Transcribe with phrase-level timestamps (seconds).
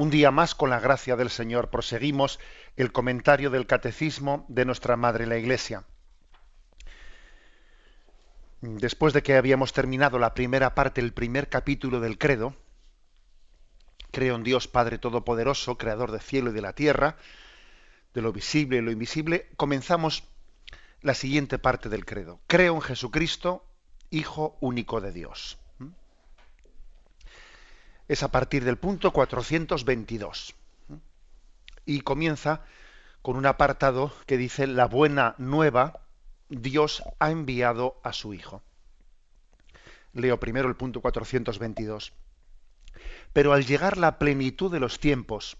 [0.00, 2.40] un día más, con la gracia del Señor, proseguimos
[2.76, 5.84] el comentario del Catecismo de nuestra Madre la Iglesia.
[8.62, 12.56] Después de que habíamos terminado la primera parte, el primer capítulo del credo,
[14.10, 17.18] creo en Dios Padre Todopoderoso, Creador del cielo y de la tierra,
[18.14, 20.24] de lo visible y lo invisible, comenzamos
[21.02, 22.40] la siguiente parte del credo.
[22.46, 23.66] Creo en Jesucristo,
[24.08, 25.59] Hijo único de Dios
[28.10, 30.56] es a partir del punto 422.
[31.86, 32.64] Y comienza
[33.22, 36.00] con un apartado que dice, la buena nueva,
[36.48, 38.64] Dios ha enviado a su Hijo.
[40.12, 42.12] Leo primero el punto 422.
[43.32, 45.56] Pero al llegar la plenitud de los tiempos,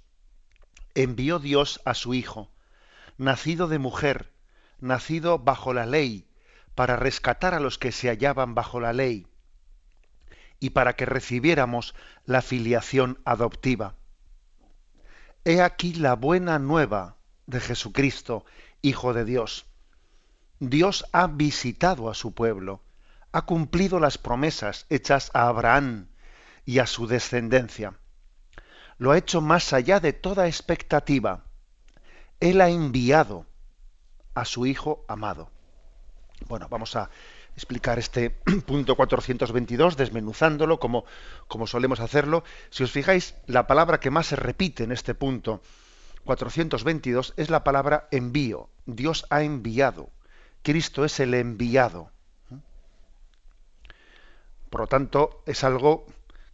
[0.96, 2.50] envió Dios a su Hijo,
[3.16, 4.32] nacido de mujer,
[4.80, 6.26] nacido bajo la ley,
[6.74, 9.30] para rescatar a los que se hallaban bajo la ley
[10.61, 11.94] y para que recibiéramos
[12.27, 13.94] la filiación adoptiva.
[15.44, 18.44] He aquí la buena nueva de Jesucristo,
[18.83, 19.67] Hijo de Dios.
[20.58, 22.83] Dios ha visitado a su pueblo,
[23.33, 26.08] ha cumplido las promesas hechas a Abraham
[26.67, 27.95] y a su descendencia.
[28.98, 31.45] Lo ha hecho más allá de toda expectativa.
[32.39, 33.47] Él ha enviado
[34.34, 35.50] a su Hijo amado.
[36.47, 37.11] Bueno, vamos a
[37.56, 38.30] explicar este
[38.66, 41.05] punto 422, desmenuzándolo como,
[41.48, 42.44] como solemos hacerlo.
[42.70, 45.62] Si os fijáis, la palabra que más se repite en este punto
[46.24, 48.68] 422 es la palabra envío.
[48.86, 50.10] Dios ha enviado.
[50.62, 52.10] Cristo es el enviado.
[54.68, 56.06] Por lo tanto, es algo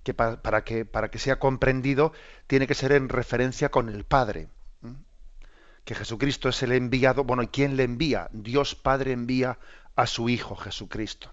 [0.03, 2.13] que para, que para que sea comprendido
[2.47, 4.49] tiene que ser en referencia con el Padre.
[5.85, 7.25] Que Jesucristo es el enviado.
[7.25, 8.29] Bueno, ¿y quién le envía?
[8.33, 9.59] Dios Padre envía
[9.97, 11.33] a su Hijo Jesucristo.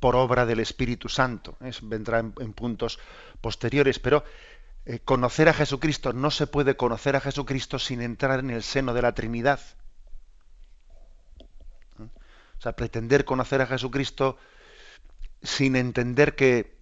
[0.00, 1.58] Por obra del Espíritu Santo.
[1.82, 3.00] vendrá en, puntos
[3.40, 4.24] posteriores, pero
[4.86, 8.94] eh, conocer a Jesucristo no se puede conocer a Jesucristo sin entrar en el seno
[8.94, 9.60] de la Trinidad.
[11.98, 14.38] O sea, pretender conocer a Jesucristo
[15.42, 16.78] sin entender que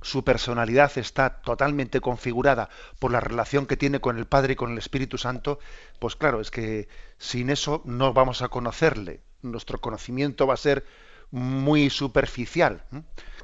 [0.00, 2.68] su personalidad está totalmente configurada
[2.98, 5.58] por la relación que tiene con el Padre y con el Espíritu Santo,
[5.98, 6.88] pues claro, es que
[7.18, 10.84] sin eso no vamos a conocerle nuestro conocimiento va a ser
[11.30, 12.84] muy superficial,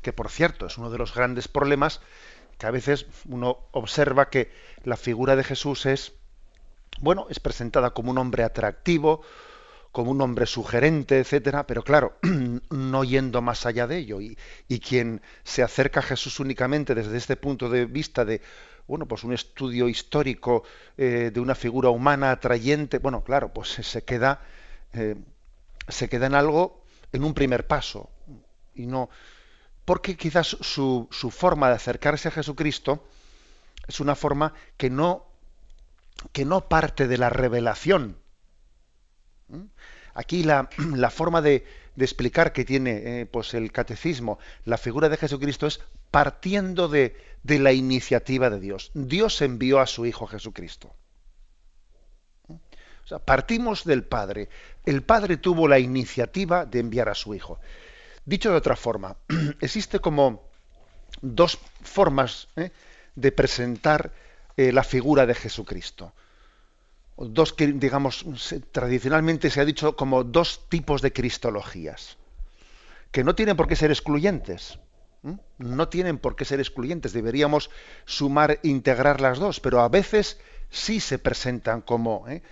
[0.03, 2.01] que por cierto es uno de los grandes problemas
[2.61, 4.51] que a veces uno observa que
[4.85, 6.13] la figura de Jesús es,
[7.01, 9.23] bueno, es presentada como un hombre atractivo,
[9.93, 12.19] como un hombre sugerente, etcétera, pero claro,
[12.71, 14.21] no yendo más allá de ello.
[14.21, 14.37] Y,
[14.81, 18.43] quien se acerca a Jesús únicamente desde este punto de vista de,
[18.87, 20.63] bueno, pues un estudio histórico
[20.99, 24.43] eh, de una figura humana atrayente, bueno, claro, pues se queda
[24.93, 25.17] eh,
[25.91, 28.11] se queda en algo, en un primer paso,
[28.75, 29.11] y no,
[29.85, 33.05] porque quizás su, su forma de acercarse a Jesucristo
[33.89, 35.27] es una forma que no,
[36.33, 38.17] que no parte de la revelación.
[39.49, 39.65] ¿Mm?
[40.15, 45.09] Aquí la, la forma de, de, explicar que tiene eh, pues el catecismo, la figura
[45.09, 45.81] de Jesucristo es
[46.11, 48.93] partiendo de, de la iniciativa de Dios.
[48.95, 50.95] Dios envió a su Hijo Jesucristo
[53.25, 54.49] partimos del Padre.
[54.85, 57.59] El Padre tuvo la iniciativa de enviar a su Hijo.
[58.25, 59.17] Dicho de otra forma,
[59.61, 60.43] existe como
[61.21, 62.71] dos formas ¿eh?
[63.15, 64.13] de presentar
[64.57, 66.13] eh, la figura de Jesucristo.
[67.17, 68.25] Dos que, digamos,
[68.73, 72.17] tradicionalmente se ha dicho como dos tipos de cristologías,
[73.11, 74.79] que no tienen por qué ser excluyentes.
[75.59, 77.13] No tienen por qué ser excluyentes.
[77.13, 77.69] Deberíamos
[78.07, 80.39] sumar, integrar las dos, pero a veces
[80.71, 82.43] sí se presentan como, ¿eh?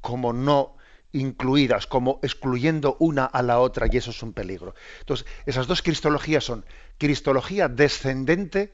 [0.00, 0.76] Como no
[1.12, 4.74] incluidas, como excluyendo una a la otra, y eso es un peligro.
[5.00, 6.64] Entonces, esas dos cristologías son
[6.98, 8.72] cristología descendente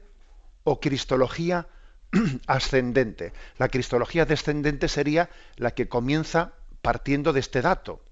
[0.63, 1.67] o cristología
[2.47, 3.33] ascendente.
[3.57, 8.03] La cristología descendente sería la que comienza partiendo de este dato.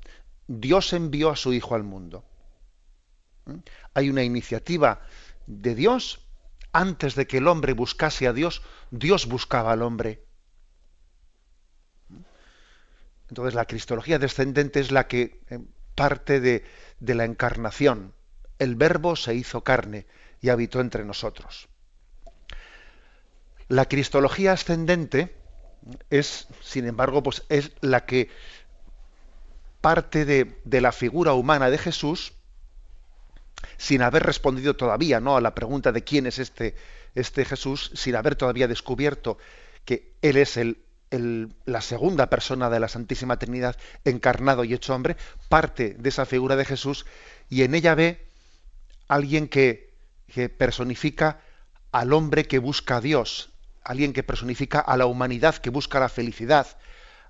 [0.47, 2.23] Dios envió a su Hijo al mundo.
[3.45, 3.57] ¿Mm?
[3.95, 5.01] Hay una iniciativa
[5.47, 6.25] de Dios.
[6.71, 8.61] Antes de que el hombre buscase a Dios,
[8.91, 10.23] Dios buscaba al hombre.
[13.29, 15.59] Entonces la cristología descendente es la que eh,
[15.95, 16.63] parte de,
[16.99, 18.13] la encarnación.
[18.57, 20.07] El verbo se hizo carne
[20.41, 21.69] y habitó entre nosotros.
[23.67, 25.35] La cristología ascendente
[26.09, 28.29] es, sin embargo, pues es la que
[29.81, 32.33] parte de, de la figura humana de Jesús,
[33.77, 35.37] sin haber respondido todavía ¿no?
[35.37, 36.75] a la pregunta de quién es este,
[37.13, 39.37] este Jesús, sin haber todavía descubierto
[39.85, 43.75] que Él es el, la segunda persona de la Santísima Trinidad,
[44.05, 45.17] encarnado y hecho hombre,
[45.49, 47.05] parte de esa figura de Jesús
[47.49, 48.27] y en ella ve
[49.07, 49.89] alguien que,
[50.57, 51.41] personifica
[51.91, 53.49] al hombre que busca a Dios,
[53.83, 56.67] alguien que personifica a la humanidad que busca la felicidad,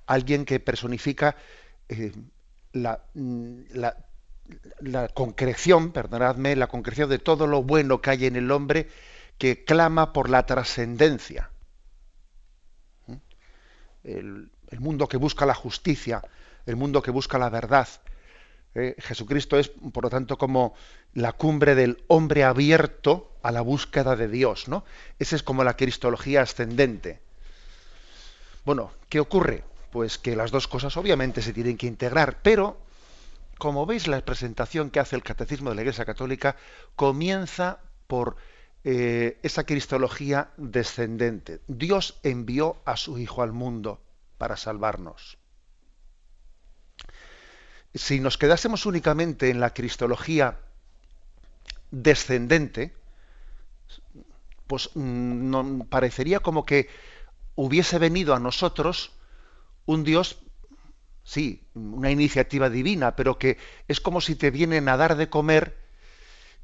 [0.06, 1.38] alguien que personifica
[1.88, 2.12] eh,
[2.74, 3.96] mm, la,
[4.82, 8.90] la, concreción, perdonadme, la concreción de todo lo bueno que hay en el hombre
[9.38, 11.50] que clama por la trascendencia.
[14.18, 16.22] El, el, mundo que busca la justicia,
[16.66, 17.88] el mundo que busca la verdad.
[18.76, 20.76] Eh, Jesucristo es, por lo tanto, como
[21.14, 24.84] la cumbre del hombre abierto a la búsqueda de Dios, ¿no?
[25.18, 27.20] Esa es como la cristología ascendente.
[28.66, 29.64] Bueno, ¿qué ocurre?
[29.92, 32.78] Pues que las dos cosas obviamente se tienen que integrar, pero
[33.58, 36.56] como veis la presentación que hace el Catecismo de la Iglesia Católica
[36.96, 38.38] comienza por
[38.86, 41.60] eh, esa cristología descendente.
[41.68, 44.02] Dios envió a su Hijo al mundo
[44.38, 45.38] para salvarnos.
[47.94, 50.60] Si nos quedásemos únicamente en la cristología
[51.92, 52.94] descendente,
[54.68, 56.88] pues mm, no, parecería como que
[57.56, 59.12] hubiese venido a nosotros
[59.88, 60.38] un Dios,
[61.24, 63.58] sí, una iniciativa divina, pero que
[63.90, 65.76] es como si te vienen a dar de comer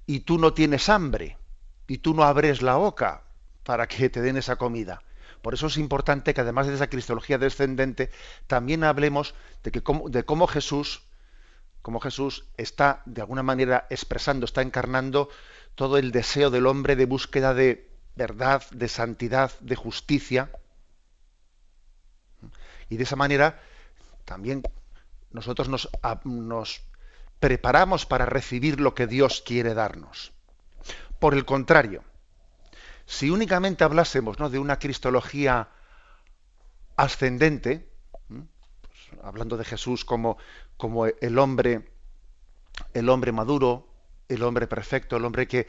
[0.06, 1.38] y tú no tienes hambre
[1.87, 3.23] y tú no abres la boca
[3.63, 5.01] para que te den esa comida.
[5.41, 8.09] Por eso es importante que además de esa cristología descendente,
[8.47, 11.03] también hablemos de, que de cómo Jesús,
[11.81, 15.29] cómo Jesús está de alguna manera expresando, está encarnando
[15.75, 20.49] todo el deseo del hombre de búsqueda de verdad, de santidad, de justicia.
[22.89, 23.61] Y de esa manera
[24.25, 24.63] también
[25.31, 25.89] nosotros nos,
[26.23, 26.81] nos
[27.39, 30.34] preparamos para recibir lo que Dios quiere darnos.
[31.19, 32.03] Por el contrario,
[33.06, 34.50] si únicamente hablásemos ¿no?
[34.50, 35.69] de una cristología
[36.95, 37.88] ascendente,
[38.27, 40.38] pues, hablando de Jesús como,
[40.77, 41.89] como el hombre,
[42.94, 43.88] el hombre maduro,
[44.27, 45.67] el hombre perfecto, el hombre que,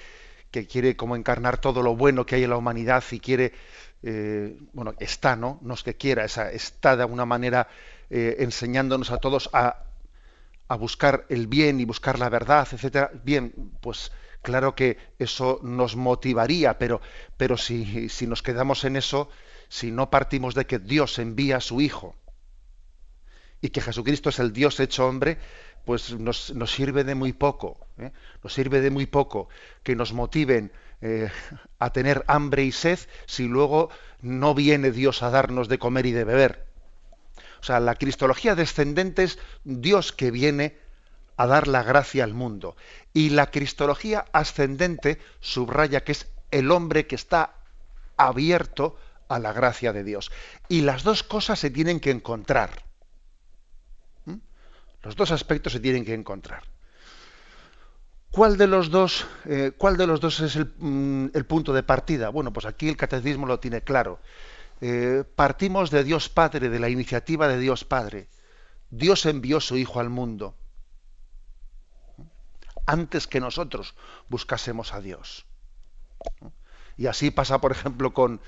[0.51, 3.53] que quiere como encarnar todo lo bueno que hay en la humanidad y quiere,
[4.03, 5.59] eh, bueno, está, ¿no?
[5.63, 7.69] No es que quiera, esa, está de alguna manera
[8.09, 9.85] eh, enseñándonos a todos a,
[10.69, 13.11] a, buscar el bien y buscar la verdad, etcétera.
[13.25, 14.13] Bien, pues
[14.47, 17.01] claro que eso nos motivaría, pero,
[17.37, 19.29] pero si, si nos quedamos en eso,
[19.69, 22.15] si no partimos de que Dios envía a su Hijo
[23.61, 25.39] y que Jesucristo es el Dios hecho hombre,
[25.85, 28.13] pues nos, sirve de muy poco, ¿eh?
[28.45, 29.49] nos sirve de muy poco
[29.83, 30.71] que nos motiven
[31.01, 31.29] eh,
[31.81, 33.91] a tener hambre y sed si luego
[34.21, 36.67] no viene Dios a darnos de comer y de beber.
[37.61, 40.79] O sea, la cristología descendente es Dios que viene
[41.37, 42.77] a dar la gracia al mundo.
[43.13, 47.55] Y la cristología ascendente subraya que es el hombre que está
[48.17, 48.97] abierto
[49.29, 50.31] a la gracia de Dios.
[50.69, 52.85] Y las dos cosas se tienen que encontrar.
[55.03, 56.65] Los dos aspectos se tienen que encontrar.
[58.31, 62.29] ¿Cuál de los dos, eh, ¿cuál de los dos es mm, el, punto de partida?
[62.31, 64.19] Bueno, pues aquí el catecismo lo tiene claro.
[64.81, 68.29] Eh, partimos de Dios Padre, de la iniciativa de Dios Padre.
[68.91, 70.57] Dios envió su Hijo al mundo
[72.87, 73.95] antes que nosotros
[74.29, 75.47] buscásemos a Dios.
[76.97, 78.41] Y así pasa, por ejemplo, con,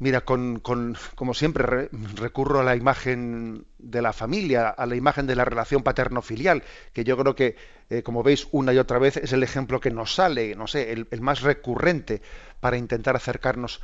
[0.00, 5.34] Mira, con, como siempre recurro a la imagen de la familia, a la imagen de
[5.34, 6.62] la relación paterno-filial,
[6.92, 7.56] que yo creo que,
[7.90, 10.92] eh, como veis, una y otra vez es el ejemplo que nos sale, no sé,
[10.92, 12.22] el, más recurrente
[12.60, 13.80] para intentar acercarnos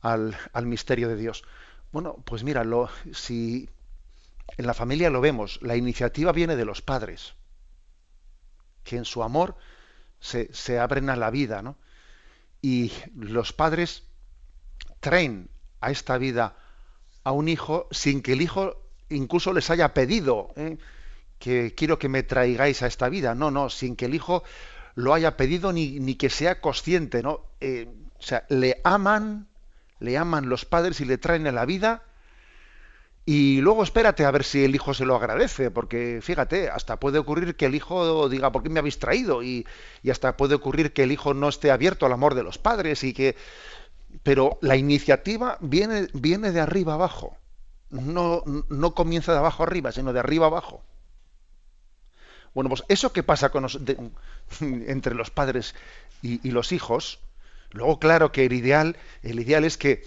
[0.00, 1.44] al, misterio de Dios.
[1.92, 2.64] Bueno, pues mira,
[3.12, 3.68] si
[4.56, 7.34] en la familia lo vemos, la iniciativa viene de los padres,
[8.88, 9.56] que en su amor
[10.18, 11.76] se, se abren a la vida, ¿no?
[12.62, 14.04] Y los padres
[15.00, 16.56] traen a esta vida
[17.22, 20.78] a un hijo sin que el hijo incluso les haya pedido ¿eh?
[21.38, 23.34] que quiero que me traigáis a esta vida.
[23.34, 24.42] No, no, sin que el hijo
[24.94, 27.42] lo haya pedido ni, ni que sea consciente, ¿no?
[27.60, 29.46] Eh, o sea, le aman,
[30.00, 32.02] le aman los padres y le traen a la vida.
[33.30, 37.18] Y luego espérate a ver si el hijo se lo agradece, porque fíjate, hasta puede
[37.18, 39.42] ocurrir que el hijo diga, ¿por qué me habéis traído?
[39.42, 39.66] Y,
[40.02, 43.04] y hasta puede ocurrir que el hijo no esté abierto al amor de los padres
[43.04, 43.36] y que
[44.22, 47.36] pero la iniciativa viene, viene de arriba abajo.
[47.90, 50.82] No, no comienza de abajo arriba, sino de arriba abajo.
[52.54, 53.66] Bueno, pues eso que pasa con
[54.60, 55.74] entre los padres
[56.22, 57.20] y, los hijos,
[57.72, 60.02] luego claro que el ideal, el ideal es que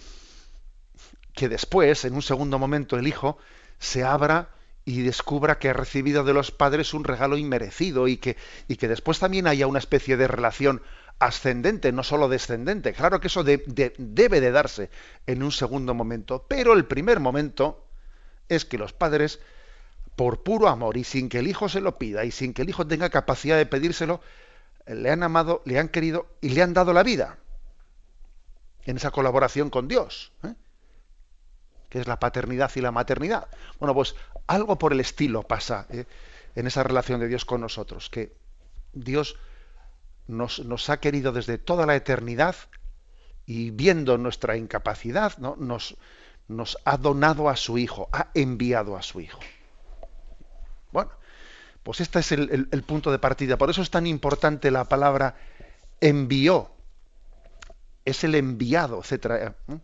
[1.34, 3.38] que después, en un segundo momento, el hijo
[3.80, 4.50] se abra
[4.86, 8.88] y descubra que ha recibido de los padres un regalo inmerecido y que, y que
[8.88, 10.82] después también haya una especie de relación
[11.20, 12.94] ascendente, no solo descendente.
[12.94, 14.90] Claro que eso debe de darse
[15.28, 17.86] en un segundo momento, pero el primer momento
[18.50, 19.40] es que los padres,
[20.16, 22.70] por puro amor y sin que el hijo se lo pida y sin que el
[22.70, 24.20] hijo tenga capacidad de pedírselo,
[24.88, 27.38] le han amado, le han querido y le han dado la vida
[28.86, 30.32] en esa colaboración con Dios.
[30.44, 30.56] ¿eh?
[31.92, 33.50] Que es la paternidad y la maternidad.
[33.78, 34.16] Bueno, pues
[34.48, 36.06] algo por el estilo pasa ¿eh?
[36.56, 38.34] en esa relación de Dios con nosotros, que
[38.94, 39.36] Dios
[40.26, 42.56] nos, nos, ha querido desde toda la eternidad
[43.46, 45.58] y viendo nuestra incapacidad, ¿no?
[45.60, 45.98] nos,
[46.48, 49.42] nos ha donado a su Hijo, ha enviado a su Hijo.
[50.94, 51.12] Bueno,
[51.84, 53.58] pues este es el, el punto de partida.
[53.58, 55.36] Por eso es tan importante la palabra
[56.00, 56.72] envió.
[58.06, 59.56] Es el enviado, etcétera.
[59.68, 59.78] ¿eh?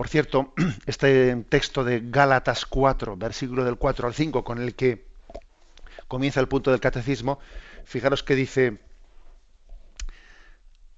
[0.00, 0.54] Por cierto,
[0.86, 5.04] este texto de Gálatas 4, versículo del 4 al 5, con el que
[6.08, 7.38] comienza el punto del catecismo,
[7.84, 8.80] fijaros que dice,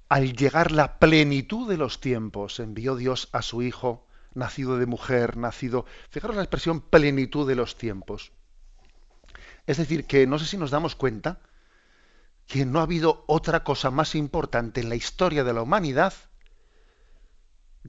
[0.08, 5.36] al llegar la plenitud de los tiempos, envió Dios a su Hijo, nacido de mujer,
[5.36, 5.84] nacido...
[6.10, 8.30] Fijaros la expresión plenitud de los tiempos.
[9.66, 11.40] Es decir, que no sé si nos damos cuenta
[12.46, 16.14] que no ha habido otra cosa más importante en la historia de la humanidad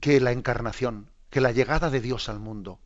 [0.00, 2.80] que la encarnación, que la llegada de Dios al mundo.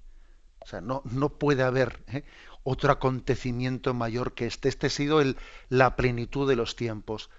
[0.61, 2.25] O sea, no, no puede haber ¿eh?
[2.63, 4.69] otro acontecimiento mayor que este.
[4.69, 5.37] Este ha sido el,
[5.69, 7.31] la plenitud de los tiempos.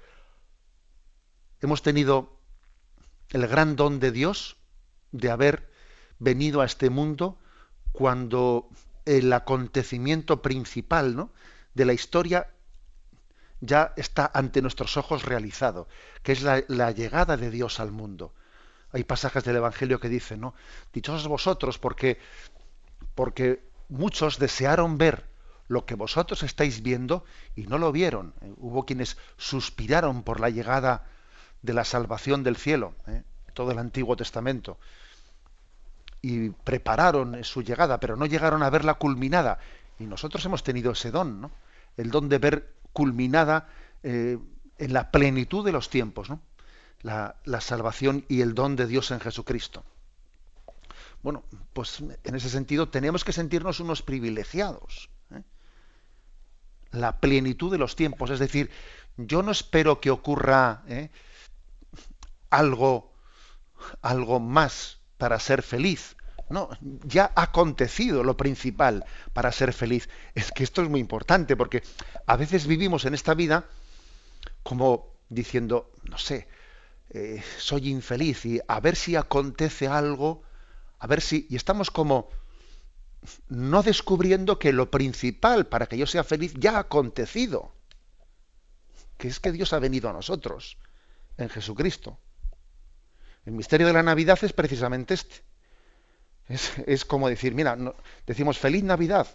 [1.62, 2.40] Hemos tenido
[3.30, 4.58] el gran don de Dios
[5.12, 5.70] de haber
[6.18, 7.38] venido a este mundo
[7.92, 8.70] cuando
[9.06, 11.32] el acontecimiento principal ¿no?
[11.74, 12.52] de la historia
[13.62, 15.88] ya está ante nuestros ojos realizado,
[16.24, 18.34] que es la llegada de Dios al mundo.
[18.91, 20.53] Hay pasajes del Evangelio que dicen, ¿no?
[20.93, 22.19] Dichosos vosotros porque,
[23.15, 25.25] porque muchos desearon ver
[25.67, 27.24] lo que vosotros estáis viendo
[27.55, 28.34] y no lo vieron.
[28.41, 31.05] Eh, hubo quienes suspiraron por la llegada
[31.62, 33.24] de la salvación del cielo, ¿eh?
[33.53, 34.77] todo el Antiguo Testamento,
[36.22, 39.60] y prepararon su llegada, pero no llegaron a verla culminada.
[40.00, 41.51] Y nosotros hemos tenido ese don, ¿no?
[41.98, 43.69] El don de ver culminada
[44.03, 44.38] eh,
[44.77, 46.41] en la plenitud de los tiempos, ¿no?
[47.01, 49.84] La, salvación y el don de Dios en Jesucristo.
[51.22, 55.10] Bueno, pues en ese sentido tenemos que sentirnos unos privilegiados.
[55.32, 55.44] ¿eh?
[56.91, 58.70] La plenitud de los tiempos, es decir,
[59.18, 61.10] yo no espero que ocurra ¿eh?
[62.50, 63.13] algo,
[64.01, 66.15] algo más para ser feliz.
[66.50, 70.10] No, ya ha acontecido lo principal para ser feliz.
[70.34, 71.84] Es que esto es muy importante porque
[72.25, 73.65] a veces vivimos en esta vida
[74.63, 76.48] como diciendo, no sé,
[77.10, 80.44] eh, soy infeliz y a ver si acontece algo,
[81.00, 81.48] a ver si...
[81.50, 82.30] Y estamos como
[83.48, 87.74] no descubriendo que lo principal para que yo sea feliz ya ha acontecido,
[89.18, 90.78] que es que Dios ha venido a nosotros
[91.38, 92.20] en Jesucristo.
[93.46, 95.49] El misterio de la Navidad es precisamente este.
[96.50, 97.77] Es, como decir, mira,
[98.25, 99.27] decimos feliz Navidad.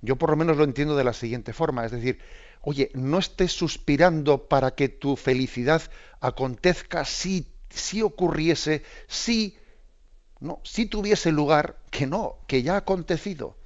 [0.00, 2.18] Yo por lo menos lo entiendo de la siguiente forma, es decir,
[2.62, 5.82] Oye, no estés suspirando para que tu felicidad
[6.20, 9.58] acontezca si, si ocurriese, si,
[10.38, 13.56] no, si tuviese lugar, que no, que ya ha acontecido.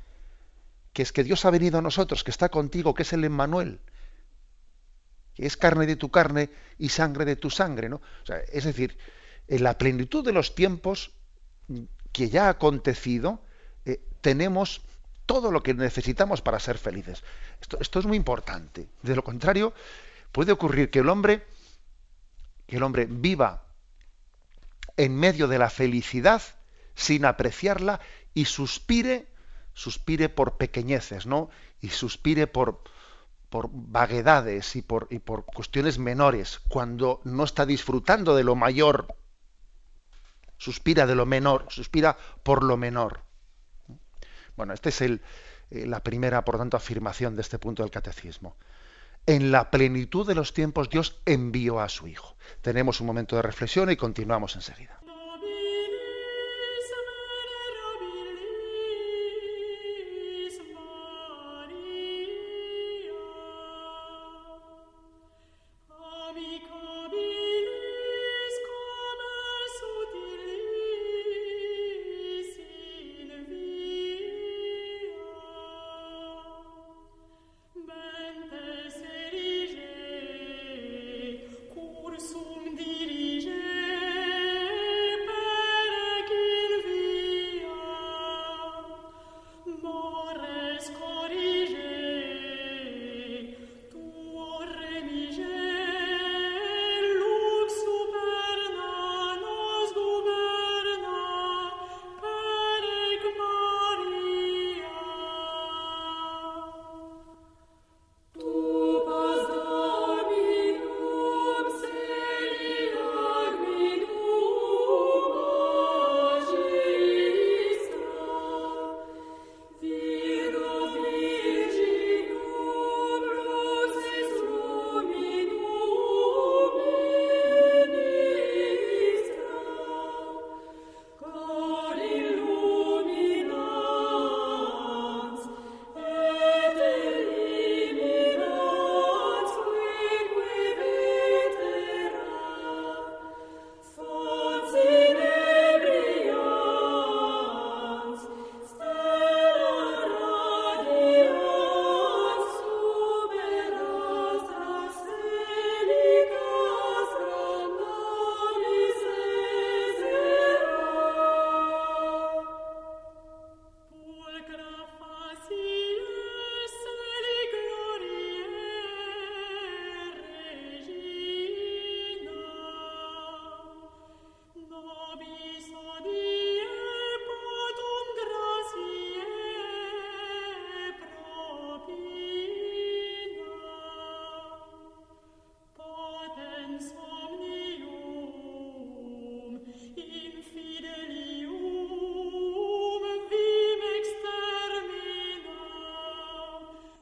[0.95, 3.81] Que es que Dios ha venido a nosotros, que está contigo, que es el Emmanuel,
[5.35, 6.49] que es carne de tu carne
[6.79, 8.01] y sangre de tu sangre, ¿no?
[8.51, 8.97] es decir,
[9.47, 11.13] en la plenitud de los tiempos
[12.17, 13.43] que ya ha acontecido,
[13.85, 14.81] eh, tenemos
[15.27, 17.23] todo lo que necesitamos para ser felices.
[17.79, 18.89] Esto, es muy importante.
[19.03, 19.75] De lo contrario,
[20.33, 21.47] puede ocurrir que el hombre,
[22.67, 23.65] que el hombre viva
[24.97, 26.41] en medio de la felicidad
[26.95, 28.01] sin apreciarla
[28.33, 29.27] y suspire,
[29.75, 31.51] suspire por pequeñeces, ¿no?
[31.83, 32.81] Y suspire por,
[33.51, 39.07] por vaguedades y por, y por cuestiones menores, cuando no está disfrutando de lo mayor,
[40.59, 43.21] suspira de lo menor, suspira por lo menor.
[44.57, 45.21] Bueno, esta es eh,
[45.71, 48.57] la primera, por tanto, afirmación de este punto del catecismo.
[49.27, 52.37] En la plenitud de los tiempos Dios envió a su Hijo.
[52.63, 54.96] Tenemos un momento de reflexión y continuamos enseguida.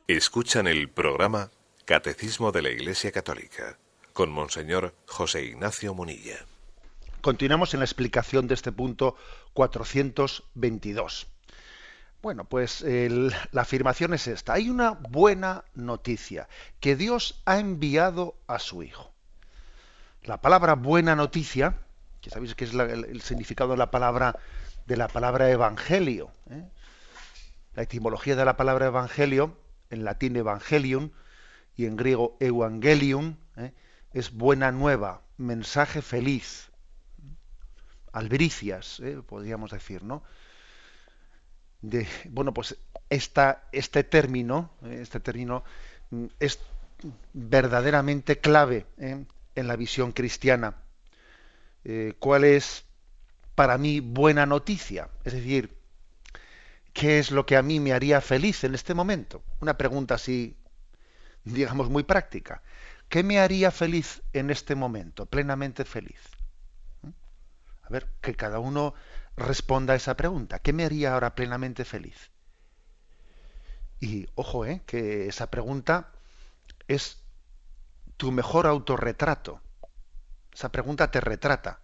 [0.07, 1.49] Escuchan el programa
[1.87, 3.79] Catecismo de la Iglesia Católica
[4.13, 6.45] con Monseñor José Ignacio Munilla.
[7.23, 9.17] Continuamos en la explicación de este punto
[9.55, 11.27] 422.
[12.21, 14.53] Bueno, pues la afirmación es esta.
[14.53, 19.11] Hay una buena noticia, que Dios ha enviado a su Hijo.
[20.23, 21.79] La palabra buena noticia,
[22.21, 24.39] que sabéis que es el, significado de la palabra
[24.85, 26.31] de la palabra evangelio.
[26.51, 26.69] ¿eh?
[27.75, 31.11] La etimología de la palabra evangelio, en latín evangelium
[31.77, 33.73] y en griego evangelium, ¿eh?
[34.13, 36.71] es buena nueva, mensaje feliz
[38.13, 39.21] albricias, ¿eh?
[39.27, 40.23] podríamos decir, ¿no?
[41.83, 42.77] De, bueno, pues
[43.11, 45.01] esta, este término, ¿eh?
[45.03, 45.65] este término
[46.11, 46.61] mm, es
[47.33, 50.77] verdaderamente clave en la visión cristiana.
[52.19, 52.85] ¿Cuál es
[53.55, 55.11] para mí buena noticia?
[55.25, 55.77] Es decir,
[56.95, 59.43] ¿qué es lo que a mí me haría feliz en este momento?
[59.61, 60.57] Una pregunta así,
[61.45, 62.63] digamos, muy práctica.
[63.11, 66.21] ¿Qué me haría feliz en este momento, plenamente feliz?
[67.83, 68.95] A ver, que cada uno
[69.37, 70.61] responda a esa pregunta.
[70.61, 72.31] ¿Qué me haría ahora plenamente feliz?
[74.01, 74.83] Y ojo, ¿eh?
[74.87, 76.13] que esa pregunta
[76.89, 77.23] es
[78.17, 79.61] tu mejor autorretrato.
[80.53, 81.81] Esa pregunta te retrata.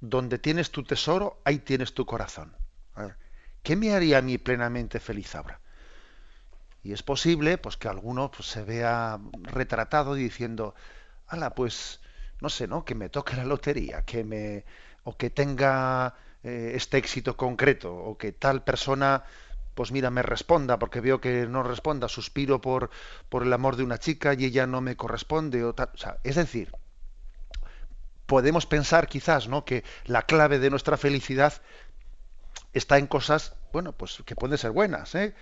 [0.00, 2.54] Donde tienes tu tesoro, ahí tienes tu corazón.
[3.68, 5.60] ¿Qué me haría a mí plenamente feliz ahora?
[6.82, 10.74] Y es posible pues, que alguno pues, se vea retratado diciendo,
[11.26, 12.00] ala, pues,
[12.40, 12.86] no sé, ¿no?
[12.86, 14.64] Que me toque la lotería, que me,
[15.04, 19.24] o que tenga eh, este éxito concreto, o que tal persona,
[19.74, 22.88] pues mira, me responda, porque veo que no responda, suspiro por,
[23.28, 25.62] por el amor de una chica y ella no me corresponde.
[25.62, 26.72] O sea, es decir,
[28.24, 29.66] podemos pensar quizás, ¿no?
[29.66, 31.60] Que la clave de nuestra felicidad
[32.72, 35.34] está en cosas, bueno, pues que pueden ser buenas, ¿eh?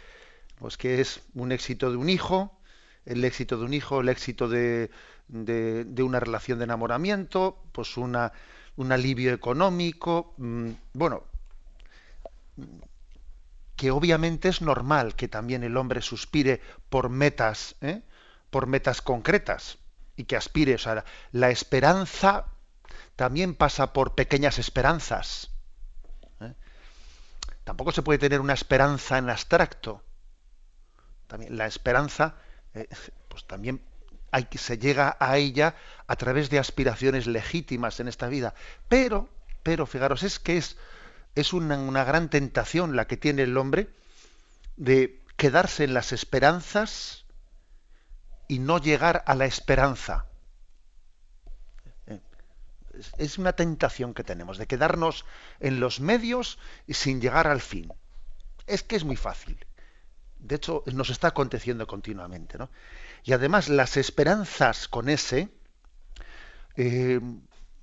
[0.58, 2.58] Pues que es un éxito de un hijo,
[3.04, 4.90] el éxito de un hijo, el éxito de,
[5.28, 8.32] de, de una relación de enamoramiento, pues una
[8.76, 11.24] un alivio económico, mmm, bueno,
[13.76, 18.02] que obviamente es normal que también el hombre suspire por metas, ¿eh?
[18.50, 19.78] por metas concretas
[20.16, 22.46] y que aspire, o sea, la esperanza
[23.16, 25.50] también pasa por pequeñas esperanzas.
[27.66, 30.00] Tampoco se puede tener una esperanza en abstracto.
[31.26, 32.36] También la esperanza,
[32.74, 32.86] eh,
[33.28, 33.82] pues también
[34.30, 35.74] hay se llega a ella
[36.06, 38.54] a través de aspiraciones legítimas en esta vida.
[38.88, 39.28] Pero,
[39.64, 40.76] pero, fijaros, es que es,
[41.34, 43.88] es una gran tentación la que tiene el hombre
[44.76, 47.24] de quedarse en las esperanzas
[48.46, 50.26] y no llegar a la esperanza.
[53.18, 55.24] Es una tentación que tenemos, de quedarnos
[55.60, 57.92] en los medios y sin llegar al fin.
[58.66, 59.58] Es que es muy fácil.
[60.38, 62.58] De hecho, nos está aconteciendo continuamente.
[62.58, 62.70] ¿no?
[63.24, 65.48] Y además las esperanzas con ese,
[66.76, 67.20] eh,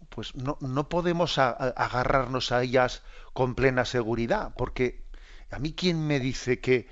[0.09, 3.01] pues no, no podemos agarrarnos a ellas
[3.33, 5.03] con plena seguridad, porque
[5.49, 6.87] a mí quién me dice que,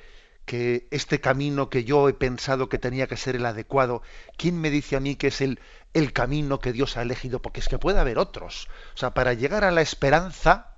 [0.46, 4.02] que este camino que yo he pensado que tenía que ser el adecuado,
[4.38, 5.60] ¿quién me dice a mí que es el,
[5.94, 7.42] el camino que Dios ha elegido?
[7.42, 8.68] Porque es que puede haber otros.
[8.94, 10.76] O sea, para llegar a la esperanza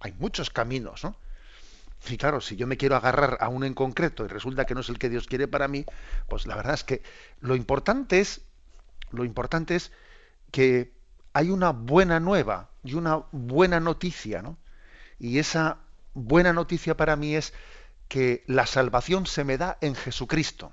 [0.00, 1.16] hay muchos caminos, ¿no?
[2.08, 4.80] Y claro, si yo me quiero agarrar a uno en concreto y resulta que no
[4.80, 5.84] es el que Dios quiere para mí,
[6.28, 7.02] pues la verdad es que
[7.40, 8.42] lo importante es,
[9.10, 9.90] lo importante es
[10.52, 10.92] que
[11.32, 14.56] hay una buena nueva y una buena noticia, ¿no?
[15.18, 15.78] Y esa
[16.14, 17.52] buena noticia para mí es
[18.08, 20.72] que la salvación se me da en Jesucristo.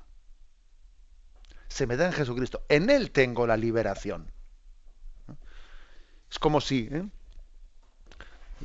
[1.68, 2.64] Se me da en Jesucristo.
[2.70, 4.32] En Él tengo la liberación.
[6.32, 7.08] Es como si, ¿eh?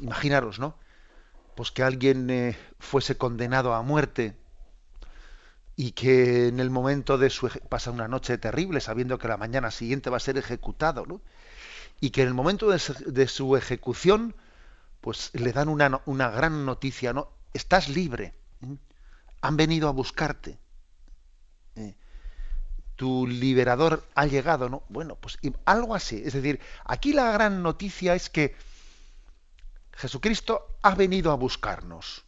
[0.01, 0.77] imaginaros, ¿no?
[1.61, 4.35] pues que alguien eh, fuese condenado a muerte
[5.77, 9.71] y que en el momento de su pasa una noche terrible sabiendo que la mañana
[9.71, 11.21] siguiente va a ser ejecutado, ¿no?
[12.01, 14.35] Y que en el momento de su, de su ejecución
[15.03, 17.29] pues le dan una, una, gran noticia, ¿no?
[17.53, 18.33] Estás libre.
[19.41, 20.59] Han venido a buscarte.
[21.77, 21.95] ¿eh?
[22.97, 24.83] Tu liberador ha llegado, ¿no?
[24.89, 26.23] Bueno, pues algo así.
[26.25, 28.55] Es decir, aquí la gran noticia es que
[29.93, 32.25] Jesucristo ha venido a buscarnos.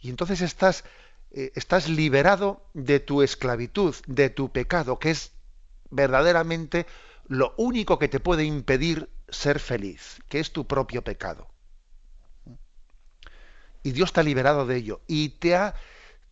[0.00, 0.84] Y entonces estás,
[1.30, 5.32] eh, estás liberado de tu esclavitud, de tu pecado, que es
[5.90, 6.86] verdaderamente
[7.26, 11.48] lo único que te puede impedir ser feliz, que es tu propio pecado.
[13.88, 15.74] Y Dios te ha liberado de ello y te ha,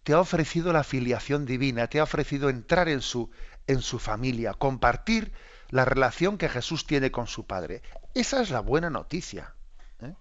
[0.02, 3.30] te ha ofrecido la filiación divina, te ha ofrecido entrar en su,
[3.66, 5.32] en su familia, compartir
[5.70, 7.80] la relación que Jesús tiene con su Padre.
[8.12, 9.54] Esa es la buena noticia.
[10.02, 10.12] ¿eh?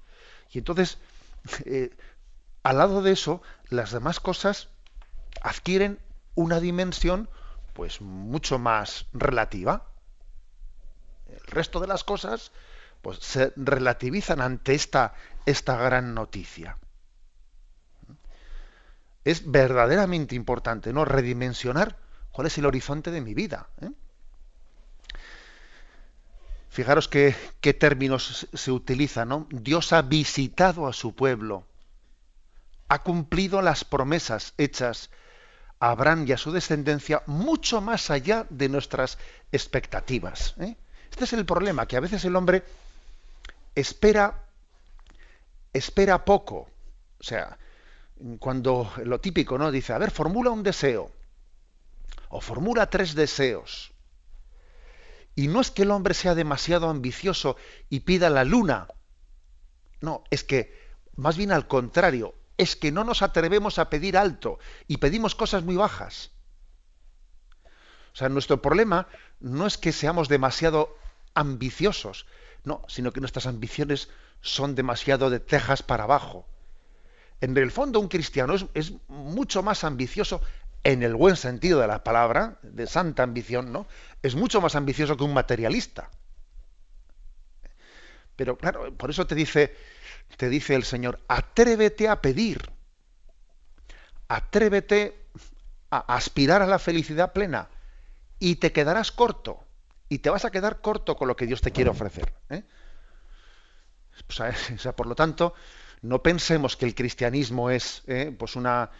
[0.49, 0.97] Y entonces,
[1.65, 1.93] eh,
[2.63, 4.69] al lado de eso, las demás cosas
[5.41, 5.99] adquieren
[6.35, 7.29] una dimensión
[7.73, 9.89] pues mucho más relativa.
[11.27, 12.53] El resto de las cosas
[13.01, 16.77] pues se relativizan ante esta, esta gran noticia.
[19.25, 21.03] Es verdaderamente importante, ¿no?
[21.03, 21.97] Redimensionar
[22.31, 23.67] cuál es el horizonte de mi vida.
[23.81, 23.89] ¿eh?
[26.69, 29.47] Fijaros qué, qué términos se utilizan, ¿no?
[29.49, 31.65] Dios ha visitado a su pueblo,
[32.87, 35.09] ha cumplido las promesas hechas
[35.79, 39.17] a Abraham y a su descendencia mucho más allá de nuestras
[39.51, 40.53] expectativas.
[40.59, 40.75] ¿eh?
[41.09, 42.63] Este es el problema, que a veces el hombre
[43.73, 44.43] espera,
[45.73, 46.69] espera poco.
[47.19, 47.57] O sea,
[48.39, 49.71] cuando lo típico, ¿no?
[49.71, 51.11] Dice, a ver, formula un deseo.
[52.29, 53.91] O formula tres deseos.
[55.35, 57.57] Y no es que el hombre sea demasiado ambicioso
[57.89, 58.87] y pida la luna.
[60.01, 64.59] No, es que más bien al contrario, es que no nos atrevemos a pedir alto
[64.87, 66.31] y pedimos cosas muy bajas.
[68.13, 69.07] O sea, nuestro problema
[69.39, 70.95] no es que seamos demasiado
[71.33, 72.25] ambiciosos,
[72.63, 74.09] no, sino que nuestras ambiciones
[74.41, 76.47] son demasiado de tejas para abajo.
[77.41, 80.41] En el fondo, un cristiano es, es, mucho más ambicioso
[80.83, 83.87] en el buen sentido de la palabra, de santa ambición, ¿no?
[84.21, 86.09] Es mucho más ambicioso que un materialista.
[88.35, 89.75] Pero claro, por eso te dice,
[90.37, 92.69] te dice el Señor, atrévete a pedir,
[94.27, 95.27] atrévete
[95.89, 97.69] a aspirar a la felicidad plena
[98.39, 99.65] y te quedarás corto
[100.09, 102.33] y te vas a quedar corto con lo que Dios te quiere ofrecer.
[102.49, 102.63] ¿eh?
[104.29, 105.53] O, sea, por lo tanto,
[106.05, 108.33] no pensemos que el cristianismo es ¿eh?
[108.37, 108.91] pues una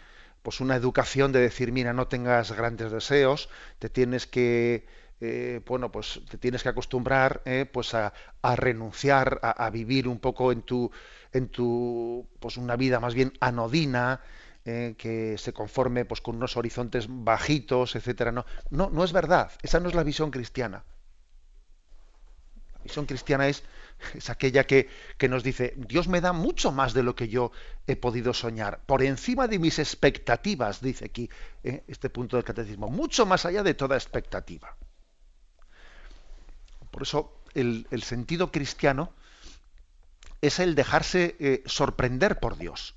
[0.42, 3.48] pues una educación de decir, mira, no tengas grandes deseos,
[3.80, 4.86] te tienes que
[5.20, 10.06] eh, bueno, pues te tienes que acostumbrar eh, pues a, a renunciar a, a, vivir
[10.06, 10.90] un poco en tu,
[11.32, 14.20] en tu, pues una vida más bien anodina,
[14.64, 18.32] que se conforme pues con unos horizontes bajitos, etcétera.
[18.32, 19.52] No, no, no es verdad.
[19.62, 20.84] Esa no es la visión cristiana.
[22.86, 23.62] Visión cristiana es,
[24.28, 24.88] aquella que,
[25.28, 27.52] nos dice, Dios me da mucho más de lo que yo
[27.86, 31.28] he podido soñar, por encima de mis expectativas, dice aquí
[31.64, 34.76] eh, este punto del catecismo, mucho más allá de toda expectativa.
[36.90, 39.12] Por eso el, sentido cristiano
[40.40, 42.94] es el dejarse eh, sorprender por Dios.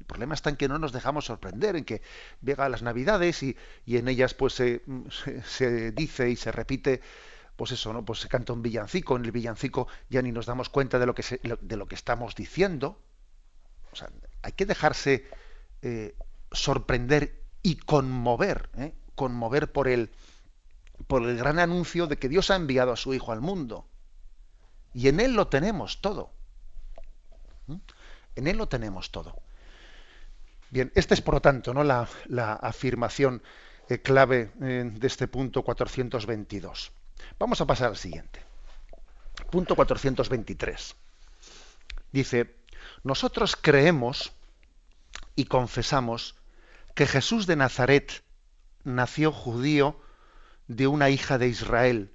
[0.00, 2.02] El problema está en que no nos dejamos sorprender, en que
[2.42, 4.82] llega las Navidades y, y en ellas pues se,
[5.44, 7.02] se, dice y se repite,
[7.56, 8.04] pues eso, ¿no?
[8.04, 11.14] Pues se canta un villancico, en el villancico ya ni nos damos cuenta de lo
[11.14, 11.22] que,
[11.60, 13.00] de lo que estamos diciendo.
[13.92, 14.10] O sea,
[14.42, 15.26] hay que dejarse
[15.82, 16.14] eh,
[16.52, 18.94] sorprender y conmover, ¿eh?
[19.14, 20.10] conmover por el,
[21.06, 23.88] por el gran anuncio de que Dios ha enviado a su Hijo al mundo.
[24.92, 26.30] Y en Él lo tenemos todo.
[27.66, 27.76] ¿Mm?
[28.36, 29.34] En Él lo tenemos todo.
[30.70, 31.84] Bien, esta es por lo tanto ¿no?
[31.84, 33.42] la, la afirmación
[33.88, 36.92] eh, clave de este punto 422.
[37.38, 38.42] Vamos a pasar al siguiente.
[39.50, 40.96] Punto 423.
[42.12, 42.56] Dice,
[43.04, 44.32] nosotros creemos
[45.34, 46.34] y confesamos
[46.94, 48.24] que Jesús de Nazaret
[48.84, 50.00] nació judío
[50.66, 52.12] de una hija de Israel,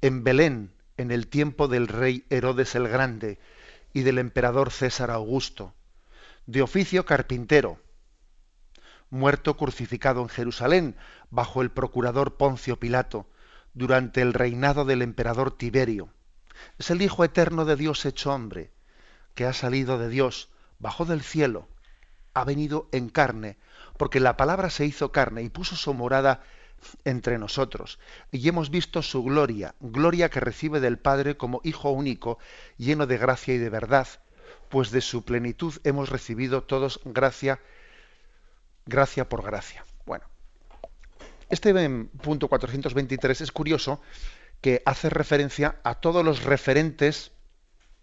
[0.00, 3.38] en Belén, en el tiempo del rey Herodes el Grande
[3.92, 5.74] y del emperador César Augusto,
[6.46, 7.78] de oficio carpintero,
[9.10, 10.96] muerto crucificado en Jerusalén
[11.30, 13.26] bajo el procurador Poncio Pilato,
[13.74, 16.12] durante el reinado del emperador Tiberio.
[16.78, 18.70] Es el Hijo eterno de Dios hecho hombre,
[19.34, 21.68] que ha salido de Dios, bajó del cielo,
[22.34, 23.58] ha venido en carne,
[23.96, 26.42] porque la palabra se hizo carne y puso su morada
[27.04, 27.98] entre nosotros,
[28.30, 32.38] y hemos visto su gloria, gloria que recibe del Padre como Hijo único,
[32.76, 34.08] lleno de gracia y de verdad,
[34.68, 37.60] pues de su plenitud hemos recibido todos gracia,
[38.86, 39.84] gracia por gracia.
[40.06, 40.24] Bueno,
[41.52, 41.74] este
[42.22, 44.00] punto 423 es curioso
[44.62, 47.30] que hace referencia a todos los referentes,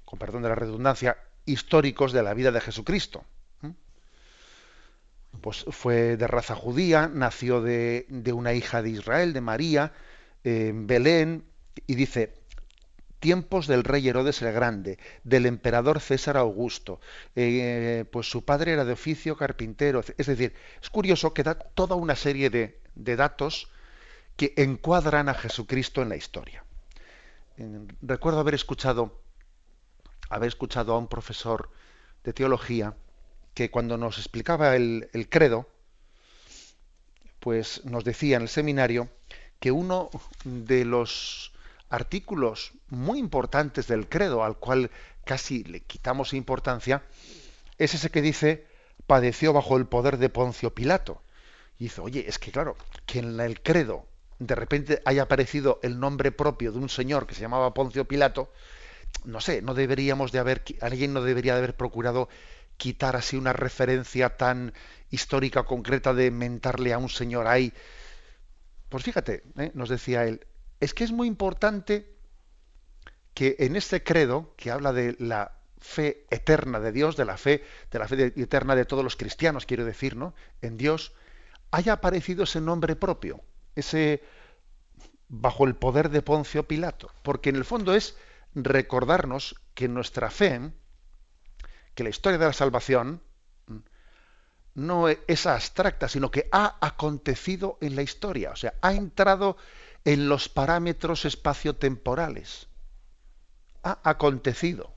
[0.06, 3.26] con perdón de la redundancia, históricos de la vida de Jesucristo.
[5.42, 9.94] Pues fue de raza judía, nació de, de una hija de Israel, de María,
[10.44, 11.44] en Belén,
[11.88, 12.39] y dice,
[13.20, 17.00] tiempos del rey Herodes el Grande, del emperador César Augusto,
[17.36, 21.96] eh, pues su padre era de oficio carpintero, es decir, es curioso que da toda
[21.96, 23.70] una serie de, datos
[24.36, 26.64] que encuadran a Jesucristo en la historia.
[28.02, 29.22] Recuerdo haber escuchado,
[30.30, 31.70] haber escuchado a un profesor
[32.24, 32.96] de teología,
[33.54, 35.68] que cuando nos explicaba el credo,
[37.40, 39.10] pues nos decía en el seminario
[39.60, 40.10] que uno
[40.44, 41.54] de los
[41.90, 44.92] artículos muy importantes del credo, al cual
[45.26, 47.04] casi le quitamos importancia,
[47.78, 48.68] es ese que dice
[49.08, 51.22] padeció bajo el poder de Poncio Pilato.
[51.80, 52.76] Y dice, oye, es que claro,
[53.06, 54.06] que en el credo
[54.38, 58.52] de repente haya aparecido el nombre propio de un señor que se llamaba Poncio Pilato,
[59.26, 62.30] no sé, no deberíamos de haber, alguien no debería de haber procurado
[62.78, 64.74] quitar así una referencia tan
[65.10, 67.74] histórica concreta de mentarle a un señor ahí.
[68.88, 69.72] Pues fíjate, ¿eh?
[69.74, 70.46] nos decía él,
[70.80, 72.16] es que es muy importante
[73.34, 77.64] que en este credo que habla de la fe eterna de Dios, de la fe,
[77.92, 80.34] de la fe eterna de todos los cristianos, quiero decir, ¿no?
[80.62, 81.14] En Dios,
[81.72, 83.42] haya aparecido ese nombre propio,
[83.76, 84.24] ese
[85.28, 88.18] bajo el poder de Poncio Pilato, porque en el fondo es
[88.56, 90.72] recordarnos que nuestra fe,
[91.94, 93.22] que la historia de la salvación
[94.74, 99.58] no es abstracta, sino que ha acontecido en la historia, o sea, ha entrado
[100.10, 102.68] en los parámetros espaciotemporales.
[103.84, 104.96] Ha acontecido.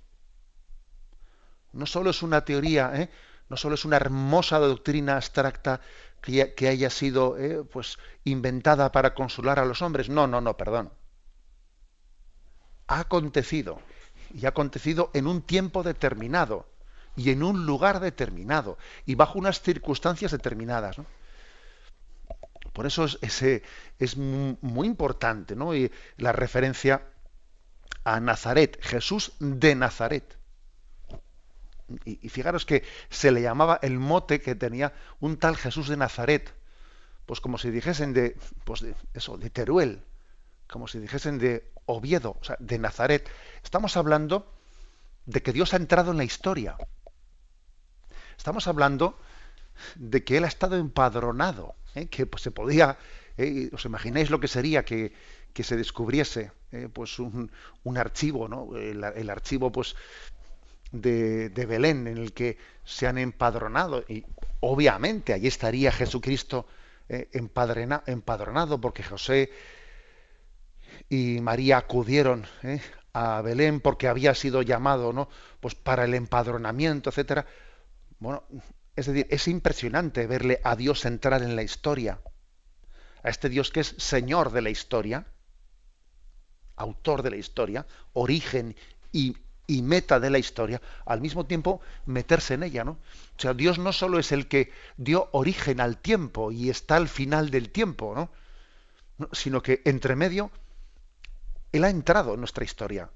[1.73, 3.11] No solo es una teoría, ¿eh?
[3.51, 5.83] no solo es una hermosa doctrina abstracta
[6.23, 7.63] que, haya sido ¿eh?
[7.63, 10.09] pues, inventada para consolar a los hombres.
[10.09, 10.91] No, no, no, perdón.
[12.87, 13.83] Ha acontecido.
[14.33, 16.71] Y ha acontecido en un tiempo determinado
[17.17, 20.97] y en un lugar determinado y bajo unas circunstancias determinadas.
[22.73, 23.63] Por eso es, ese,
[23.99, 25.73] es muy importante ¿no?
[26.17, 27.07] la referencia
[28.05, 30.39] a Nazaret, Jesús de Nazaret.
[32.05, 36.55] Y, fijaros que se le llamaba el mote que tenía un tal Jesús de Nazaret,
[37.27, 40.03] pues como si dijesen de, pues de eso, de Teruel,
[40.67, 43.29] como si dijesen de Oviedo, o sea, de Nazaret.
[43.63, 44.55] Estamos hablando
[45.27, 46.77] de que Dios ha entrado en la historia.
[48.37, 49.19] Estamos hablando
[49.97, 52.07] de que Él ha estado empadronado, ¿eh?
[52.07, 52.99] que pues, se podía,
[53.37, 53.71] ¿eh?
[53.73, 55.13] os imagináis lo que sería que,
[55.53, 56.89] que se descubriese ¿eh?
[56.93, 57.51] pues un,
[57.85, 58.77] un, archivo, ¿no?
[58.77, 59.95] El, archivo pues
[60.91, 64.25] de, de, Belén en el que se han empadronado y
[64.61, 66.67] obviamente allí estaría Jesucristo
[67.09, 69.51] empadronado porque José
[71.11, 72.47] y María acudieron
[73.13, 75.29] a Belén porque había sido llamado, ¿no?
[75.61, 77.47] Pues para el empadronamiento, etcétera.
[78.19, 78.45] Bueno,
[78.97, 82.21] es decir, es impresionante verle a Dios entrar en la historia,
[83.23, 85.27] a este Dios que es Señor de la historia,
[86.77, 88.77] autor de la historia, origen
[89.13, 89.37] y,
[89.69, 92.93] meta de la historia, al mismo tiempo meterse en ella, ¿no?
[92.93, 97.09] O sea, Dios no solo es el que dio origen al tiempo y está al
[97.09, 98.31] final del tiempo, ¿no?
[99.33, 100.51] sino que entre medio
[101.71, 103.11] Él ha entrado en nuestra historia.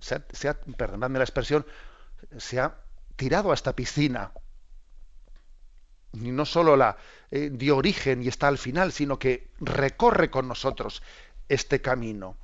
[0.00, 1.64] Se ha, perdonadme la expresión,
[2.36, 2.80] se ha
[3.14, 4.32] tirado a esta piscina.
[6.12, 6.96] No solo la
[7.30, 11.02] eh, dio origen y está al final, sino que recorre con nosotros
[11.48, 12.36] este camino.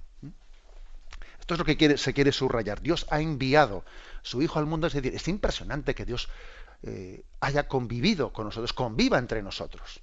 [1.40, 2.80] Esto es lo que se quiere subrayar.
[2.80, 3.84] Dios ha enviado
[4.22, 4.86] su Hijo al mundo.
[4.86, 6.28] Es decir, es impresionante que Dios
[6.82, 10.00] eh, haya convivido con nosotros, conviva entre nosotros.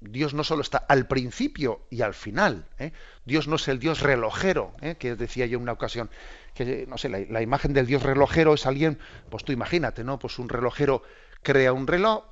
[0.00, 2.66] Dios no solo está al principio y al final.
[2.78, 2.92] ¿eh?
[3.24, 4.96] Dios no es el Dios relojero, ¿eh?
[4.98, 6.10] que decía yo en una ocasión,
[6.54, 8.98] que no sé, la, imagen del Dios relojero es alguien,
[9.30, 10.18] pues tú imagínate, ¿no?
[10.18, 11.02] Pues un relojero
[11.44, 12.24] crea un reloj,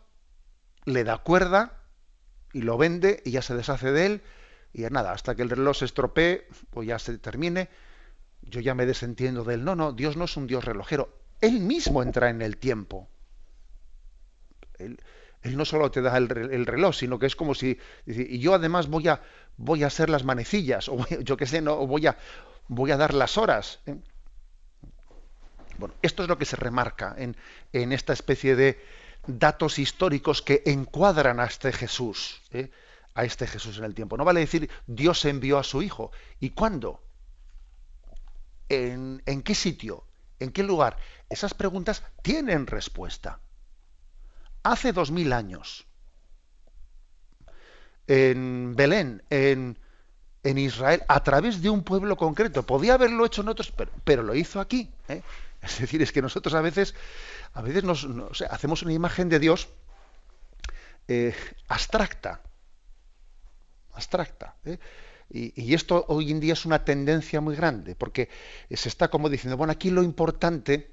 [0.84, 1.78] le da cuerda
[2.52, 4.22] y lo vende y ya se deshace de él
[4.72, 7.68] y nada, hasta que el reloj se estropee o ya se termine,
[8.42, 9.64] yo ya me desentiendo de él.
[9.64, 11.14] No, no, Dios no es un Dios relojero.
[11.40, 13.08] Él mismo entra en el tiempo.
[14.78, 14.98] Él,
[15.44, 19.08] no solo te da el, reloj, sino que es como si, y yo además voy
[19.08, 19.22] a,
[19.56, 22.16] voy a hacer las manecillas, o yo qué sé, no, voy a,
[22.68, 23.80] voy a dar las horas.
[23.86, 23.96] ¿eh?
[25.78, 27.36] Bueno, esto es lo que se remarca en,
[27.72, 28.80] en, esta especie de
[29.26, 32.70] datos históricos que encuadran a este Jesús, ¿eh?
[33.14, 34.16] a este Jesús en el tiempo.
[34.16, 36.10] No vale decir Dios envió a su Hijo.
[36.40, 37.02] ¿Y cuándo?
[38.68, 40.04] ¿En, ¿En qué sitio?
[40.38, 40.96] ¿En qué lugar?
[41.28, 43.40] Esas preguntas tienen respuesta
[44.62, 45.86] hace dos mil años,
[48.06, 49.78] en Belén, en,
[50.42, 52.64] en, Israel, a través de un pueblo concreto.
[52.64, 53.72] Podía haberlo hecho en otros,
[54.04, 54.90] pero, lo hizo aquí.
[55.08, 55.22] ¿eh?
[55.72, 56.94] Es decir, es que nosotros a veces,
[57.54, 58.06] a veces nos,
[58.50, 59.68] hacemos una imagen de Dios
[61.08, 61.34] eh,
[61.68, 62.42] abstracta,
[63.92, 64.56] abstracta.
[64.64, 64.78] ¿eh?
[65.30, 68.28] Y, esto hoy en día es una tendencia muy grande, porque
[68.70, 70.90] se está como diciendo, bueno, aquí lo importante,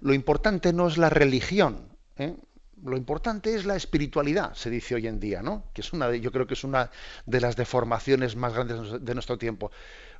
[0.00, 2.34] lo importante no es la religión, ¿eh?
[2.82, 5.64] lo importante es la espiritualidad, se dice hoy en día, ¿no?
[5.74, 6.90] Que es una yo creo que es una
[7.26, 9.72] de las deformaciones más grandes de nuestro tiempo.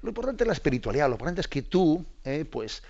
[0.03, 2.05] Lo importante es la espiritualidad, lo importante es que tú,
[2.51, 2.83] pues,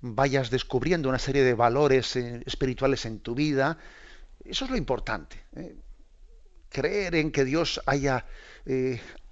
[0.00, 3.78] vayas descubriendo una serie de valores eh, espirituales en tu vida.
[4.44, 5.36] Eso es lo importante.
[5.56, 5.76] ¿eh?
[6.68, 8.26] Creer en que Dios haya,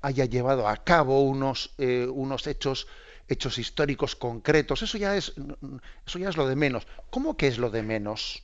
[0.01, 2.89] haya llevado a cabo unos, unos hechos
[3.29, 5.35] hechos históricos concretos, eso ya es
[6.05, 6.89] eso ya es lo de menos.
[7.11, 8.43] ¿Cómo que es lo de menos?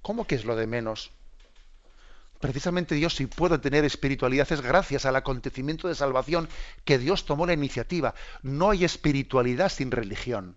[0.00, 1.10] ¿Cómo que es lo de menos?
[2.40, 6.48] precisamente Dios, si puedo tener espiritualidad, es gracias al acontecimiento de salvación
[6.84, 8.14] que Dios tomó la iniciativa.
[8.42, 10.56] No hay espiritualidad sin religión.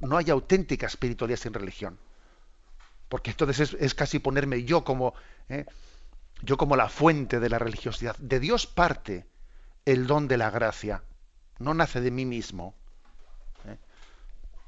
[0.00, 1.98] No hay auténtica espiritualidad sin religión.
[3.08, 5.14] Porque entonces es, casi ponerme yo como,
[5.48, 5.64] ¿eh?
[6.42, 8.16] yo como la fuente de la religiosidad.
[8.18, 9.26] De Dios parte
[9.84, 11.02] el don de la gracia.
[11.58, 12.74] No nace de mí mismo.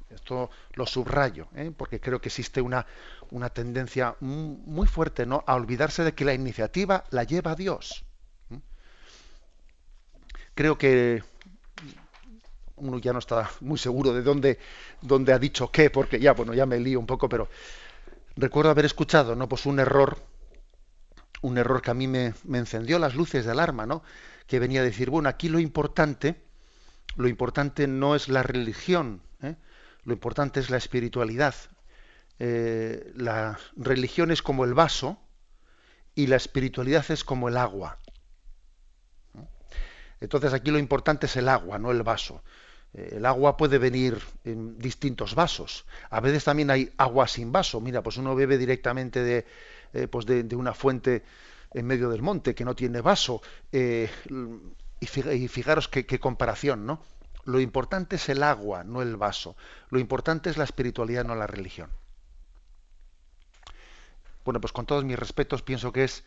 [0.09, 1.71] Esto lo subrayo, ¿eh?
[1.75, 2.87] porque creo que existe una,
[3.29, 5.43] una tendencia muy fuerte ¿no?
[5.45, 8.03] a olvidarse de que la iniciativa la lleva Dios.
[10.55, 11.23] Creo que
[12.79, 14.59] uno ya no está muy seguro de dónde,
[15.01, 17.49] dónde ha dicho qué, porque ya, bueno, ya me lío un poco, pero
[18.35, 19.47] recuerdo haber escuchado, ¿no?
[19.47, 20.17] Pues un error,
[21.41, 24.03] un error que a mí me, encendió las luces de alarma, ¿no?
[24.47, 26.41] Que venía a decir, bueno, aquí lo importante,
[27.15, 29.55] lo importante no es la religión, ¿eh?
[30.03, 31.53] Lo importante es la espiritualidad.
[32.39, 35.19] Eh, la religión es como el vaso
[36.15, 37.99] y la espiritualidad es como el agua.
[40.21, 42.43] Entonces aquí lo importante es el agua, no el vaso.
[42.93, 45.85] Eh, el agua puede venir en distintos vasos.
[46.09, 47.81] A veces también hay agua sin vaso.
[47.81, 49.45] Mira, pues uno bebe directamente de,
[49.93, 51.23] eh, pues de, una fuente
[51.73, 53.41] en medio del monte que no tiene vaso.
[53.71, 57.01] y, fijaros qué comparación, ¿no?
[57.45, 59.55] Lo importante es el agua, no el vaso.
[59.89, 61.89] Lo importante es la espiritualidad, no la religión.
[64.45, 66.23] Bueno, pues con todos mis respetos pienso que es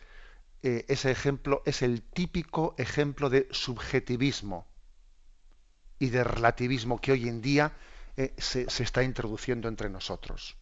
[0.63, 4.65] eh, ese ejemplo es el típico ejemplo de subjetivismo
[6.03, 7.71] y de relativismo que hoy en día
[8.17, 10.57] eh, se, se está introduciendo entre nosotros.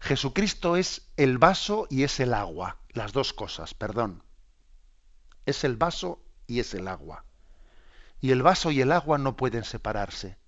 [0.00, 4.22] Jesucristo es el vaso y es el agua, las dos cosas, perdón.
[5.44, 7.26] Es el vaso y es el agua.
[8.18, 10.38] Y el vaso y el agua no pueden separarse.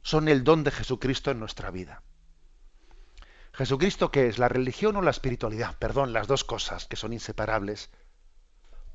[0.00, 2.02] Son el don de Jesucristo en nuestra vida.
[3.52, 4.38] ¿Jesucristo qué es?
[4.38, 5.76] ¿La religión o la espiritualidad?
[5.78, 7.90] Perdón, las dos cosas que son inseparables.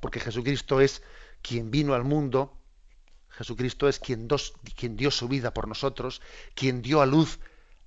[0.01, 1.03] Porque Jesucristo es
[1.43, 2.56] quien vino al mundo,
[3.37, 4.27] Jesucristo es quien,
[4.97, 6.21] dio su vida por nosotros,
[6.55, 7.39] quien dio a luz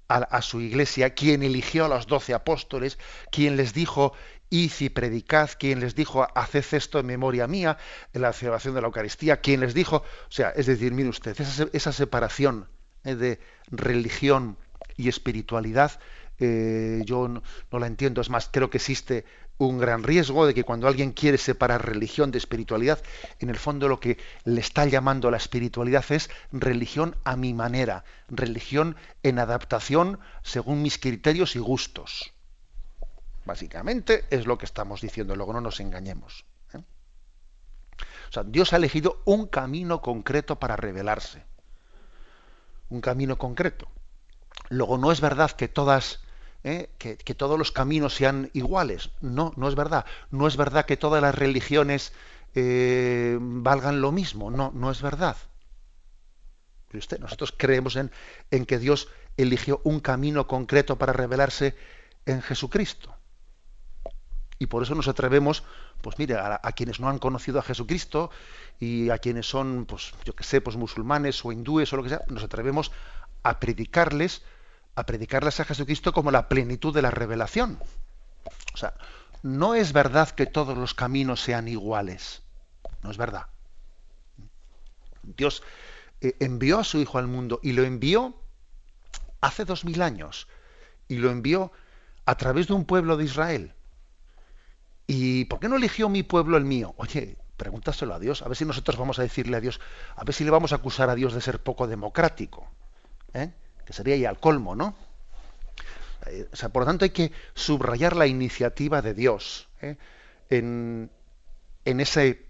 [0.07, 2.98] a, su iglesia, quien eligió a los doce apóstoles,
[3.30, 4.12] quien les dijo,
[4.48, 7.78] id y predicad, quien les dijo, haced esto en memoria mía,
[8.12, 11.36] en la celebración de la Eucaristía, quien les dijo, o sea, es decir, mire usted,
[11.72, 12.68] esa, separación
[13.05, 13.40] eh, de
[13.70, 14.57] religión
[14.96, 16.01] y espiritualidad,
[16.40, 19.24] eh, yo no, la entiendo, es más, creo que existe
[19.67, 23.03] un gran riesgo de que cuando alguien quiere separar religión de espiritualidad,
[23.41, 28.05] en el fondo lo que le está llamando la espiritualidad es religión a mi manera,
[28.29, 32.33] religión en adaptación según mis criterios y gustos.
[33.45, 36.47] Básicamente es lo que estamos diciendo, luego no nos engañemos.
[36.73, 36.79] ¿eh?
[36.79, 41.45] O sea, Dios ha elegido un camino concreto para revelarse.
[42.89, 43.89] Un camino concreto.
[44.71, 46.21] Luego no es verdad que todas
[46.65, 46.91] ¿eh?
[46.99, 49.11] que, todos los caminos sean iguales.
[49.21, 50.05] No, no es verdad.
[50.31, 52.13] No es verdad que todas las religiones
[52.55, 54.51] eh, valgan lo mismo.
[54.51, 55.37] No, no es verdad.
[56.93, 58.11] Usted, nosotros creemos en,
[58.51, 61.77] en, que Dios eligió un camino concreto para revelarse
[62.27, 63.15] en Jesucristo.
[64.59, 65.63] Y por eso nos atrevemos,
[66.03, 68.31] pues mire, a, quienes no han conocido a Jesucristo
[68.79, 72.11] y a quienes son, pues yo que sé, pues musulmanes o hindúes o lo que
[72.11, 72.93] sea, nos atrevemos
[73.43, 74.43] a predicarles
[74.95, 77.78] a predicarles a Jesucristo como la plenitud de la revelación.
[78.74, 78.95] O sea,
[79.43, 82.43] no es verdad que todos los caminos sean iguales.
[83.03, 83.47] No es verdad.
[85.22, 85.62] Dios
[86.20, 88.34] eh, envió a su Hijo al mundo y lo envió
[89.41, 90.49] hace dos mil años.
[91.09, 91.72] Y lo envió
[92.26, 93.74] a través de un pueblo de Israel.
[95.07, 96.95] ¿Y por qué no eligió mi pueblo el mío?
[96.97, 98.43] Oye, pregúntaselo a Dios.
[98.43, 99.80] A ver si nosotros vamos a decirle a Dios,
[100.14, 102.68] a ver si le vamos a acusar a Dios de ser poco democrático.
[103.34, 103.53] ¿Eh?
[103.93, 104.95] Sería ya al colmo, ¿no?
[106.26, 109.97] Eh, o sea, por lo tanto hay que subrayar la iniciativa de Dios ¿eh?
[110.51, 111.11] en,
[111.84, 112.47] ese,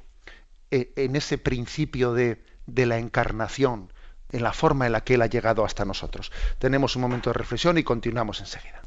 [0.70, 3.92] eh, en ese principio de, de la encarnación,
[4.32, 6.32] en la forma en la que Él ha llegado hasta nosotros.
[6.58, 8.82] Tenemos un momento de reflexión y continuamos enseguida.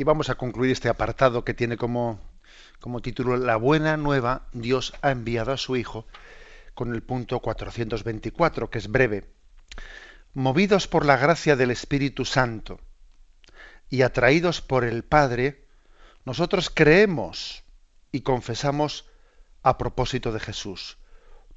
[0.00, 2.18] Y vamos a concluir este apartado que tiene como,
[2.80, 6.06] como título La buena nueva, Dios ha enviado a su Hijo,
[6.72, 9.26] con el punto 424, que es breve.
[10.32, 12.80] Movidos por la gracia del Espíritu Santo
[13.90, 15.66] y atraídos por el Padre,
[16.24, 17.62] nosotros creemos
[18.10, 19.04] y confesamos
[19.62, 20.96] a propósito de Jesús.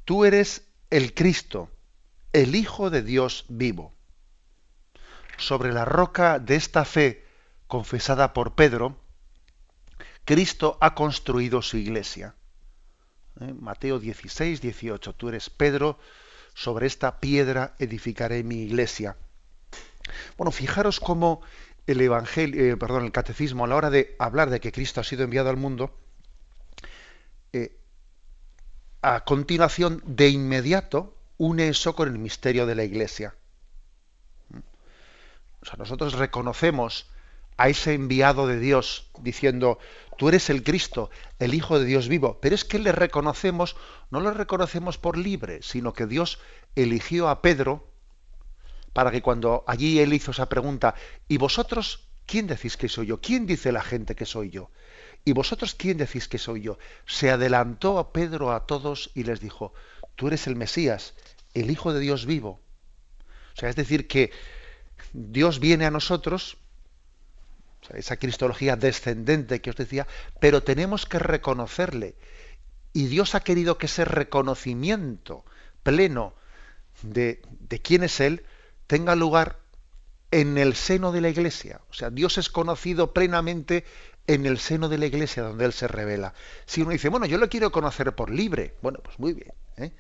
[0.04, 1.72] Tú eres el Cristo,
[2.34, 3.94] el Hijo de Dios vivo.
[5.38, 7.24] Sobre la roca de esta fe
[7.68, 8.98] confesada por Pedro,
[10.26, 12.36] Cristo ha construido su iglesia.
[13.42, 13.54] ¿Eh?
[13.60, 15.14] Mateo 16, 18.
[15.14, 16.00] Tú eres Pedro,
[16.54, 19.18] sobre esta piedra edificaré mi iglesia.
[20.38, 21.42] Bueno, fijaros cómo
[21.88, 25.04] el evangelio, eh, perdón, el catecismo a la hora de hablar de que Cristo ha
[25.04, 25.98] sido enviado al mundo,
[27.52, 27.78] eh,
[29.02, 33.36] a continuación, de inmediato, une eso con el misterio de la Iglesia.
[35.62, 37.10] O sea, nosotros reconocemos
[37.58, 39.80] a ese enviado de Dios diciendo,
[40.18, 43.76] tú eres el Cristo, el Hijo de Dios vivo, pero es que le reconocemos,
[44.12, 46.40] no lo reconocemos por libre, sino que Dios
[46.76, 47.88] eligió a Pedro
[48.94, 50.96] para que cuando allí él hizo esa pregunta,
[51.28, 53.22] ¿y vosotros quién decís que soy yo?
[53.22, 54.70] ¿Quién dice la gente que soy yo?
[55.26, 56.78] ¿Y vosotros quién decís que soy yo?
[57.06, 59.74] Se adelantó a Pedro a todos y les dijo,
[60.16, 61.14] tú eres el Mesías,
[61.54, 62.60] el Hijo de Dios vivo.
[63.56, 64.32] O sea, es decir, que
[65.14, 66.58] Dios viene a nosotros,
[67.94, 70.08] esa cristología descendente que os decía,
[70.40, 72.16] pero tenemos que reconocerle.
[72.94, 75.46] Y Dios ha querido que ese reconocimiento
[75.82, 76.36] pleno
[77.02, 78.46] de, de quién es Él
[78.88, 79.60] tenga lugar
[80.32, 81.82] en el seno de la iglesia.
[81.90, 83.86] O sea, Dios es conocido plenamente
[84.28, 86.34] en el seno de la iglesia donde Él se revela.
[86.66, 89.54] Si uno dice, bueno, yo lo quiero conocer por libre, bueno, pues muy bien.
[89.78, 89.92] ¿eh?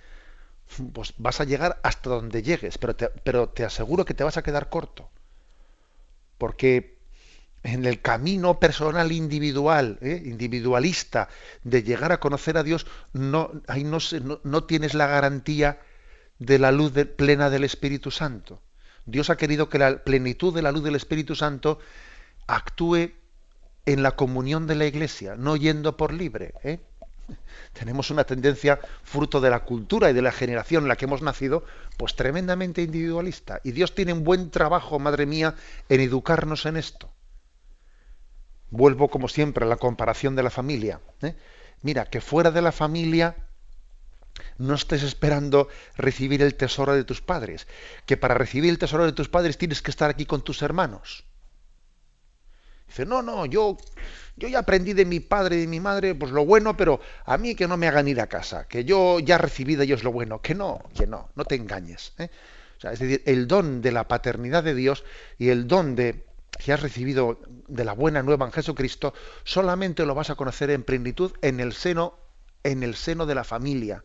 [0.94, 4.38] Pues vas a llegar hasta donde llegues, pero te, pero te aseguro que te vas
[4.38, 5.10] a quedar corto.
[6.38, 6.93] Porque
[7.64, 10.22] en el camino personal individual, ¿eh?
[10.26, 11.30] individualista,
[11.64, 13.52] de llegar a conocer a Dios, no,
[14.68, 15.80] tienes la garantía
[16.40, 18.62] de la luz plena del Espíritu Santo.
[19.06, 21.80] Dios ha querido que la plenitud de la luz del Espíritu Santo
[22.48, 23.12] actúe
[23.86, 26.54] en la comunión de la Iglesia, no yendo por libre.
[26.64, 26.80] ¿eh?
[27.74, 31.22] Tenemos una tendencia, fruto de la cultura y de la generación en la que hemos
[31.22, 31.64] nacido,
[31.96, 33.62] pues tremendamente individualista.
[33.64, 35.56] Y Dios tiene un buen trabajo, madre mía,
[35.88, 37.13] en educarnos en esto.
[38.74, 41.00] Vuelvo, como siempre, a la comparación de la familia.
[41.22, 41.36] ¿eh?
[41.84, 43.36] Mira, que fuera de la familia
[44.58, 47.68] no estés esperando recibir el tesoro de tus padres,
[48.08, 51.24] que para recibir el tesoro de tus padres tienes que estar aquí con tus hermanos.
[52.88, 53.78] Dice, no, no, yo,
[54.38, 57.38] yo ya aprendí de mi padre y de mi madre, pues lo bueno, pero a
[57.38, 60.12] mí que no me hagan ir a casa, que yo ya recibí de ellos lo
[60.12, 62.14] bueno, que no, que no, no te engañes.
[62.18, 62.30] ¿eh?
[62.80, 65.04] O sea, es decir, el don de la paternidad de Dios
[65.38, 70.16] y el don de que has recibido de la buena nueva en Jesucristo, solamente lo
[70.16, 72.18] vas a conocer en plenitud en el seno,
[72.64, 74.04] en el seno de la familia,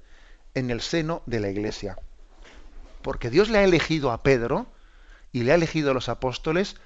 [0.55, 1.99] en el seno de la iglesia.
[3.03, 4.67] Porque Dios le ha elegido a Pedro
[5.33, 6.77] y le ha elegido a los apóstoles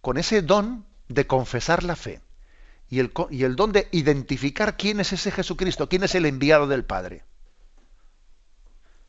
[0.00, 2.22] con ese don de confesar la fe
[2.90, 7.22] y el, don de identificar quién es ese Jesucristo, quién es el enviado del Padre.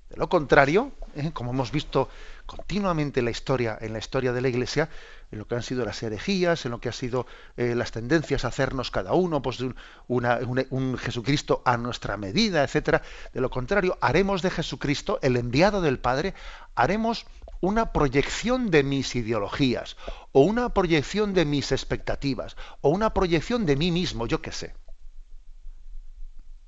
[0.09, 1.31] De lo contrario, ¿eh?
[1.33, 2.07] como hemos visto
[2.45, 4.89] continuamente en la historia, en la historia de la Iglesia,
[5.31, 7.25] en lo que han sido las herejías, en lo que han sido
[7.55, 9.59] eh, las tendencias a hacernos cada uno pues,
[10.07, 13.01] un, Jesucristo a nuestra medida, etcétera.
[13.33, 16.33] De lo contrario, haremos de Jesucristo, el enviado del Padre,
[16.75, 17.25] haremos
[17.61, 19.95] una proyección de mis ideologías,
[20.31, 24.73] o una proyección de mis expectativas, o una proyección de mí mismo, yo qué sé.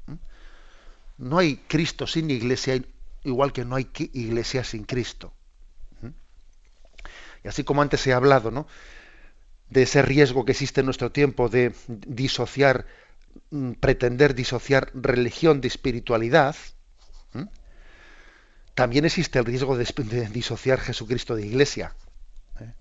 [0.06, 0.14] ¿Mm?
[1.18, 2.82] No hay Cristo sin iglesia,
[3.24, 5.34] igual que no hay iglesia sin Cristo.
[7.44, 8.68] Y así como antes he hablado, ¿no?
[9.74, 12.86] de ese riesgo que existe en nuestro tiempo de disociar,
[13.50, 16.56] mm, pretender disociar religión de espiritualidad,
[18.76, 19.86] también existe el riesgo de,
[20.30, 21.96] disociar Jesucristo de iglesia.
[22.60, 22.74] ¿eh?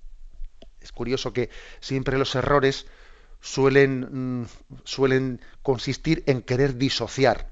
[0.80, 1.50] Es curioso que
[1.80, 2.86] siempre los errores
[3.42, 4.46] suelen, mm,
[4.84, 7.50] suelen consistir en querer disociar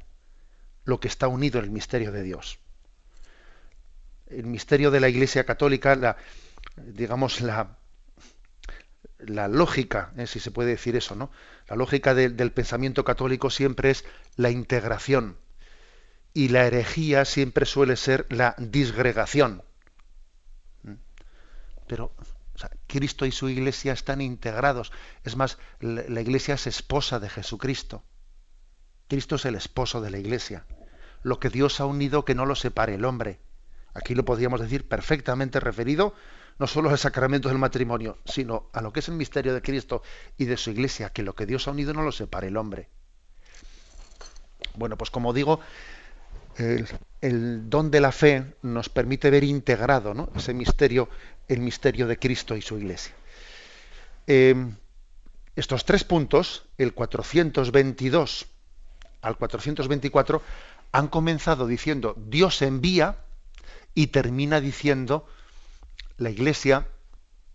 [0.85, 2.59] lo que está unido en el misterio de Dios.
[4.29, 6.17] El misterio de la Iglesia Católica, la,
[6.87, 7.78] digamos, la,
[9.18, 10.26] la lógica, ¿eh?
[10.26, 11.31] si se puede decir eso, ¿no?
[11.68, 14.05] La lógica del pensamiento católico siempre es
[14.37, 15.37] la integración
[16.33, 19.62] y la herejía siempre suele ser la disgregación.
[20.83, 20.95] ¿Mm?
[21.87, 22.12] Pero
[22.87, 24.93] Cristo y su iglesia están integrados.
[25.24, 28.03] Es más, la, la iglesia es esposa de Jesucristo.
[29.09, 30.66] Cristo es el esposo de la iglesia.
[31.22, 33.41] Lo que Dios ha unido que no lo separe el hombre.
[33.95, 36.14] Aquí lo podríamos decir perfectamente referido
[36.59, 40.03] no solo al sacramento del matrimonio, sino a lo que es el misterio de Cristo
[40.36, 42.88] y de su iglesia, que lo que Dios ha unido no lo separe el hombre.
[44.74, 45.61] Bueno, pues como digo,
[46.57, 50.30] el, don de la fe nos permite ver integrado ¿no?
[50.36, 51.09] ese misterio,
[51.48, 53.14] el misterio de Cristo y su iglesia.
[54.26, 54.55] Eh,
[55.57, 58.46] estos tres puntos, el 422
[59.22, 60.42] al 424,
[60.92, 63.16] han comenzado diciendo Dios envía
[63.94, 65.26] y termina diciendo
[66.21, 66.87] la iglesia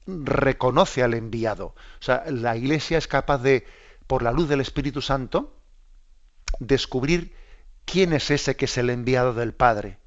[0.07, 1.67] reconoce al enviado.
[1.99, 3.65] O sea, la iglesia es capaz de,
[4.07, 5.55] por la luz del Espíritu Santo,
[6.59, 7.35] descubrir
[7.85, 9.99] quién es ese que es el enviado del Padre.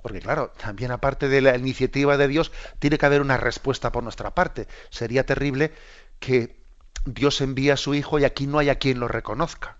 [0.00, 4.04] Porque claro, también aparte de la iniciativa de Dios, tiene que haber una respuesta por
[4.04, 4.68] nuestra parte.
[4.90, 5.72] Sería terrible
[6.20, 6.62] que
[7.04, 9.78] Dios envía a su Hijo y aquí no haya quien lo reconozca.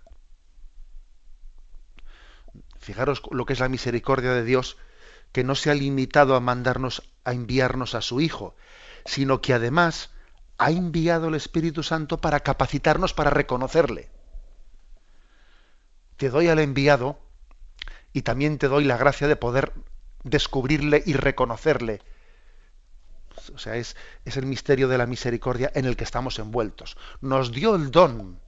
[2.79, 4.77] Fijaros lo que es la misericordia de Dios,
[5.33, 8.55] que no se ha limitado a mandarnos, a enviarnos a su Hijo,
[9.03, 10.11] sino que además
[10.59, 14.11] ha enviado el Espíritu Santo para capacitarnos para reconocerle.
[16.17, 17.19] Te doy al enviado
[18.13, 19.73] y también te doy la gracia de poder
[20.23, 22.01] descubrirle y reconocerle.
[23.55, 26.95] O sea, es, el misterio de la misericordia en el que estamos envueltos.
[27.21, 28.39] Nos dio el don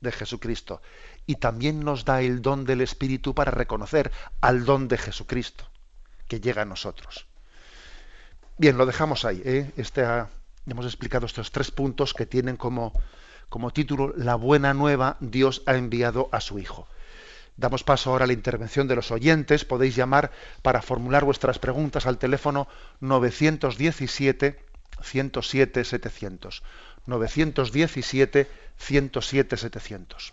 [0.00, 0.82] de Jesucristo
[1.26, 4.10] y también nos da el don del Espíritu para reconocer
[4.40, 5.70] al don de Jesucristo
[6.28, 7.26] que llega a nosotros.
[8.56, 9.42] Bien, lo dejamos ahí.
[9.44, 9.72] ¿eh?
[9.76, 10.04] Este
[10.66, 12.92] hemos explicado estos tres puntos que tienen como,
[13.48, 16.86] como título La buena nueva, Dios ha enviado a su Hijo.
[17.56, 19.64] Damos paso ahora a la intervención de los oyentes.
[19.64, 22.66] Podéis llamar para formular vuestras preguntas al teléfono
[23.00, 24.58] 917
[25.02, 26.62] 107 700.
[27.06, 30.32] 917 107 700.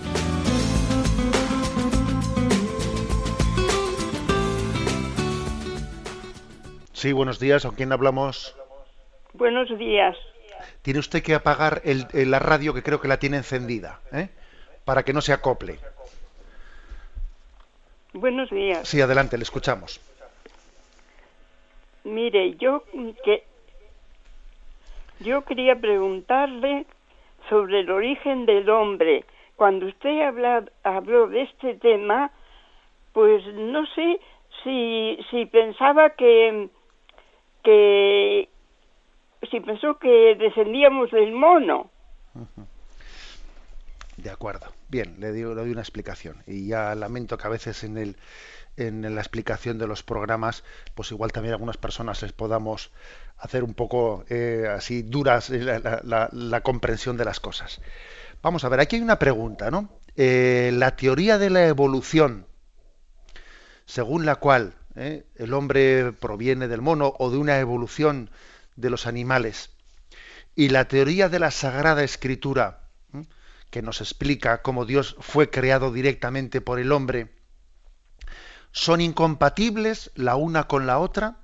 [7.01, 7.65] Sí, buenos días.
[7.65, 8.55] ¿Con quién hablamos?
[9.33, 10.15] Buenos días.
[10.83, 14.29] Tiene usted que apagar el, la radio que creo que la tiene encendida, ¿eh?
[14.85, 15.79] para que no se acople.
[18.13, 18.87] Buenos días.
[18.87, 19.99] Sí, adelante, le escuchamos.
[22.03, 22.83] Mire, yo
[23.23, 23.45] que
[25.21, 26.85] yo quería preguntarle
[27.49, 29.25] sobre el origen del hombre.
[29.55, 32.29] Cuando usted habla, habló de este tema,
[33.11, 34.19] pues no sé
[34.63, 36.69] si, si pensaba que
[37.63, 38.49] que
[39.49, 41.89] si pensó que descendíamos del mono.
[44.17, 44.67] De acuerdo.
[44.87, 46.43] Bien, le, doy una explicación.
[46.45, 48.17] Y ya lamento que a veces en, el,
[48.77, 50.63] en la explicación de los programas,
[50.95, 52.91] pues igual también algunas personas les podamos
[53.37, 57.81] hacer un poco eh, así duras la, la, comprensión de las cosas.
[58.43, 59.89] Vamos a ver, aquí hay una pregunta, ¿no?
[60.15, 62.45] Eh, la teoría de la evolución,
[63.85, 65.25] según la cual ¿eh?
[65.35, 68.29] el hombre proviene del mono o de una evolución
[68.75, 69.69] de los animales.
[70.55, 72.81] Y la teoría de la Sagrada Escritura,
[73.69, 77.31] que nos explica cómo Dios fue creado directamente por el hombre,
[78.71, 81.37] ¿son incompatibles la una con la otra?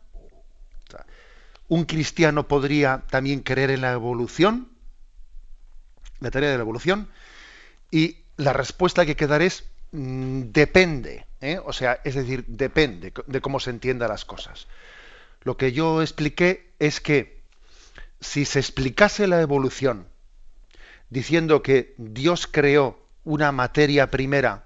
[1.70, 4.72] ¿Un cristiano podría también creer en la evolución?
[6.20, 7.10] La teoría de la evolución.
[7.92, 11.26] Y la respuesta que quedar es mm, depende.
[11.42, 11.60] ¿eh?
[11.66, 14.68] O sea, es decir, depende de cómo se entiendan las cosas.
[15.42, 17.42] Lo que yo expliqué es que
[18.20, 20.08] si se explicase la evolución
[21.10, 24.66] diciendo que Dios creó una materia primera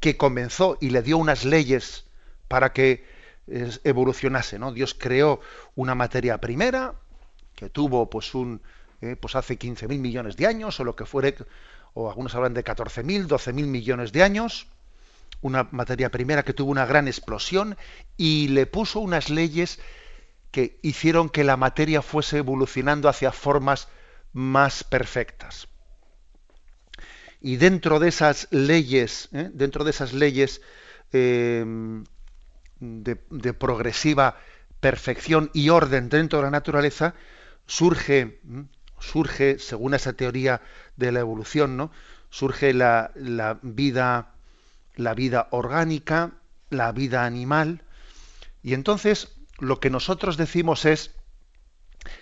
[0.00, 2.04] que comenzó y le dio unas leyes
[2.48, 3.04] para que
[3.46, 4.72] evolucionase, ¿no?
[4.72, 5.40] Dios creó
[5.74, 6.94] una materia primera
[7.54, 8.62] que tuvo pues un
[9.00, 11.34] eh, pues hace 15.000 millones de años o lo que fuere
[11.94, 14.66] o algunos hablan de 14.000, 12.000 millones de años,
[15.40, 17.76] una materia primera que tuvo una gran explosión
[18.16, 19.80] y le puso unas leyes
[20.50, 23.88] que hicieron que la materia fuese evolucionando hacia formas
[24.32, 25.68] más perfectas.
[27.40, 29.50] Y dentro de esas leyes, ¿eh?
[29.52, 30.60] dentro de esas leyes
[31.12, 31.64] eh,
[32.78, 34.38] de, progresiva
[34.80, 37.14] perfección y orden dentro de la naturaleza,
[37.66, 38.40] surge,
[39.02, 40.62] surge, según esa teoría
[40.96, 41.90] de la evolución, ¿no?
[42.30, 43.10] surge la,
[43.62, 44.34] vida,
[44.96, 46.32] la vida orgánica,
[46.70, 47.82] la vida animal,
[48.62, 51.14] y entonces lo que nosotros decimos es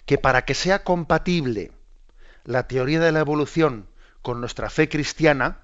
[0.07, 1.72] que para que sea compatible
[2.45, 3.87] la teoría de la evolución
[4.22, 5.61] con nuestra fe cristiana,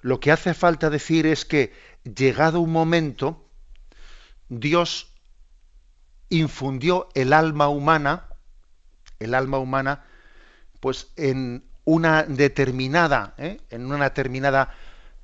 [0.00, 1.72] lo que hace falta decir es que,
[2.02, 3.48] llegado un momento,
[4.48, 5.14] Dios
[6.28, 8.28] infundió el alma humana,
[9.20, 10.04] el alma humana,
[10.84, 13.58] pues en una determinada, ¿eh?
[13.70, 14.74] en una determinada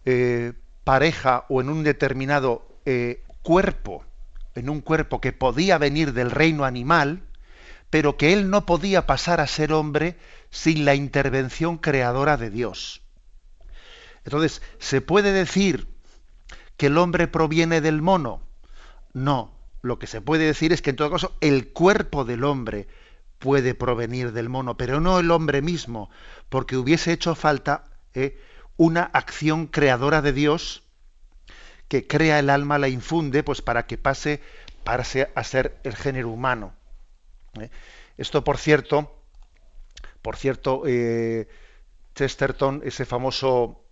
[0.06, 0.54] eh,
[0.84, 4.02] pareja o en un determinado eh, cuerpo
[4.54, 7.20] en un cuerpo que podía venir del reino animal,
[7.90, 10.16] pero que él no podía pasar a ser hombre
[10.48, 13.02] sin la intervención creadora de Dios.
[14.24, 15.88] Entonces, ¿se puede decir
[16.78, 18.40] que el hombre proviene del mono?
[19.12, 19.52] No,
[19.82, 22.88] lo que se puede decir es que en todo caso el cuerpo del hombre
[23.40, 26.10] puede provenir del mono, pero no el hombre mismo,
[26.48, 27.84] porque hubiese hecho falta
[28.14, 28.38] eh,
[28.76, 30.84] una acción creadora de Dios
[31.88, 34.40] que crea el alma, la infunde, pues para que pase,
[34.84, 36.74] a ser el género humano.
[37.58, 37.70] ¿eh?
[38.16, 39.18] Esto, por cierto,
[40.22, 41.48] por cierto, eh,
[42.14, 43.82] Chesterton, ese famoso,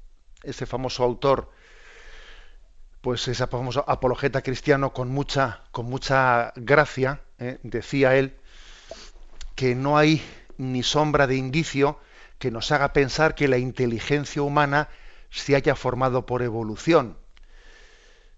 [0.43, 1.51] ese famoso autor,
[3.01, 7.59] pues ese famoso apologeta cristiano con mucha, con mucha gracia, ¿eh?
[7.63, 8.39] decía él
[9.59, 10.23] que no hay
[10.57, 11.99] ni sombra de indicio
[12.39, 14.89] que nos haga pensar que la inteligencia humana
[15.31, 17.17] se haya formado por evolución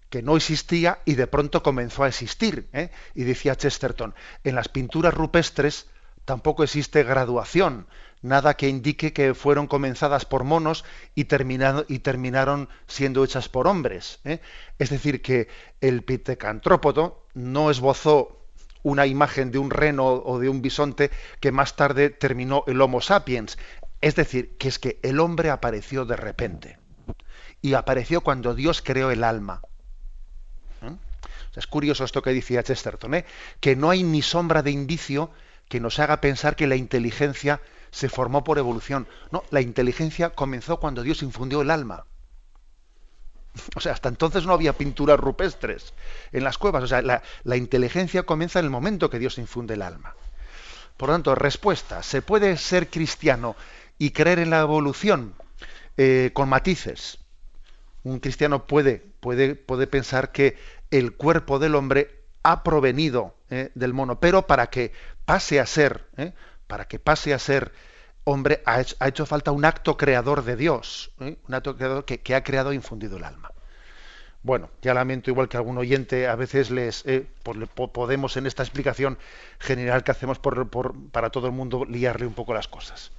[0.09, 2.67] que no existía y de pronto comenzó a existir.
[2.73, 2.89] ¿eh?
[3.13, 5.85] Y decía Chesterton, en las pinturas rupestres
[6.25, 7.85] tampoco existe graduación,
[8.23, 11.27] nada que indique que fueron comenzadas por monos y,
[11.87, 14.21] y terminaron siendo hechas por hombres.
[14.23, 14.39] ¿eh?
[14.79, 15.49] Es decir, que
[15.81, 18.40] el pitecantrópodo no esbozó
[18.83, 23.01] una imagen de un reno o de un bisonte que más tarde terminó el Homo
[23.01, 23.57] sapiens.
[24.01, 26.79] Es decir, que es que el hombre apareció de repente.
[27.61, 29.61] Y apareció cuando Dios creó el alma
[31.55, 33.25] es curioso esto que decía Chesterton, ¿eh?
[33.59, 35.31] que no hay ni sombra de indicio
[35.67, 37.61] que nos haga pensar que la inteligencia
[37.91, 39.07] se formó por evolución.
[39.31, 42.05] No, la inteligencia comenzó cuando Dios infundió el alma.
[43.75, 45.93] O sea, hasta entonces no había pinturas rupestres
[46.31, 46.83] en las cuevas.
[46.83, 50.15] O sea, la, inteligencia comienza en el momento que Dios infunde el alma.
[50.97, 53.55] Por lo tanto, respuesta, ¿se puede ser cristiano
[53.97, 55.33] y creer en la evolución
[55.97, 57.19] eh, con matices?
[58.03, 60.57] Un cristiano puede, puede, puede pensar que
[60.89, 64.91] el cuerpo del hombre ha provenido eh, del mono, pero para que
[65.25, 66.33] pase a ser, eh,
[66.67, 67.71] para que pase a ser
[68.23, 72.43] hombre, ha hecho, falta un acto creador de Dios, eh, un acto creador que, ha
[72.43, 73.51] creado e infundido el alma.
[74.43, 77.05] Bueno, ya lamento igual que algún oyente, a veces les
[77.43, 79.19] podemos en esta explicación
[79.59, 80.67] general que hacemos por,
[81.11, 83.11] para todo el mundo liarle un poco las cosas.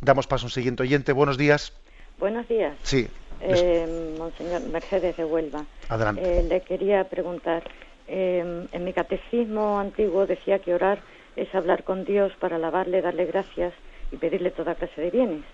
[0.00, 1.12] Damos paso a un siguiente oyente.
[1.12, 1.72] Buenos días.
[2.18, 2.76] Buenos días.
[2.82, 3.08] Sí.
[3.40, 5.64] Eh, Monseñor Mercedes de Huelva.
[5.88, 6.38] Adelante.
[6.38, 7.64] Eh, le quería preguntar,
[8.06, 11.02] en mi catecismo antiguo decía que orar
[11.36, 13.74] es hablar con Dios para alabarle, darle gracias
[14.10, 15.44] y pedirle toda clase de bienes.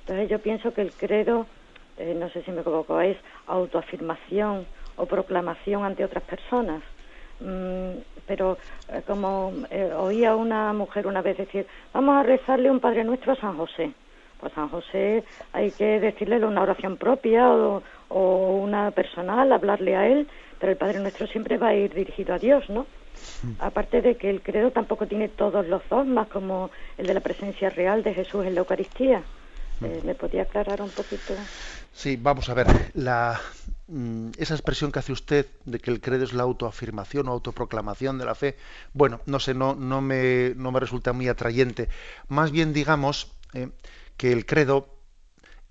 [0.00, 1.46] Entonces yo pienso que el credo,
[1.98, 3.16] eh, no sé si me equivoco, es
[3.46, 4.66] autoafirmación
[4.96, 6.82] o proclamación ante otras personas.
[7.40, 8.58] Mm, pero
[8.88, 9.52] eh, como
[9.98, 13.92] oía una mujer una vez decir, vamos a rezarle un Padre Nuestro a San José
[14.42, 15.22] pues San José
[15.52, 17.80] hay que decirle una oración propia o,
[18.10, 20.26] una personal, hablarle a él,
[20.58, 22.84] pero el Padre Nuestro siempre va a ir dirigido a Dios, ¿no?
[23.58, 27.70] Aparte de que el credo tampoco tiene todos los dogmas, como el de la presencia
[27.70, 29.22] real de Jesús en la Eucaristía.
[29.80, 31.34] Eh, ¿Me podía aclarar un poquito?
[31.92, 32.66] Sí, vamos a ver.
[32.94, 33.40] La,
[33.88, 38.18] mm, esa expresión que hace usted de que el credo es la autoafirmación o autoproclamación
[38.18, 38.56] de la fe,
[38.92, 41.88] bueno, no sé, no, no, me, no me resulta muy atrayente.
[42.28, 43.70] Más bien, digamos, eh,
[44.16, 44.88] que el credo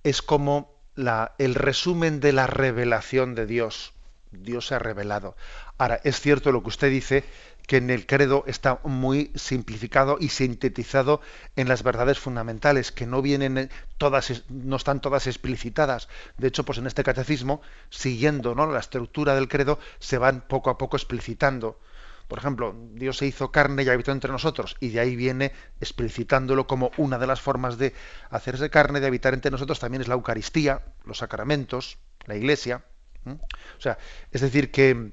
[0.04, 3.94] es como la, el resumen de la revelación de Dios.
[4.32, 5.36] Dios se ha revelado.
[5.78, 7.24] Ahora, es cierto lo que usted dice,
[7.68, 11.22] que en el credo está muy simplificado y sintetizado
[11.56, 16.10] en las verdades fundamentales, que no vienen todas, no están todas explicitadas.
[16.38, 18.70] De hecho, pues en este catecismo, siguiendo ¿no?
[18.70, 21.80] la estructura del credo, se van poco a poco explicitando.
[22.28, 26.68] por ejemplo, Dios se hizo carne y habitó entre nosotros, y de ahí viene explicitándolo
[26.68, 27.94] como una de las formas de
[28.30, 32.84] hacerse carne, de habitar entre nosotros, también es la Eucaristía, los sacramentos, la Iglesia.
[33.26, 33.98] O sea,
[34.32, 35.12] es decir, que,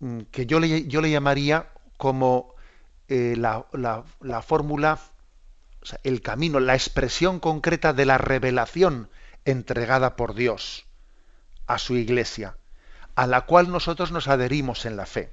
[0.00, 2.54] mm, que yo, le, yo le llamaría como
[3.08, 4.98] eh, la, la, fórmula,
[6.04, 9.10] el camino, la expresión concreta de la revelación
[9.44, 10.86] entregada por Dios
[11.66, 12.56] a su Iglesia,
[13.14, 15.30] a la cual nosotros nos adherimos en la fe.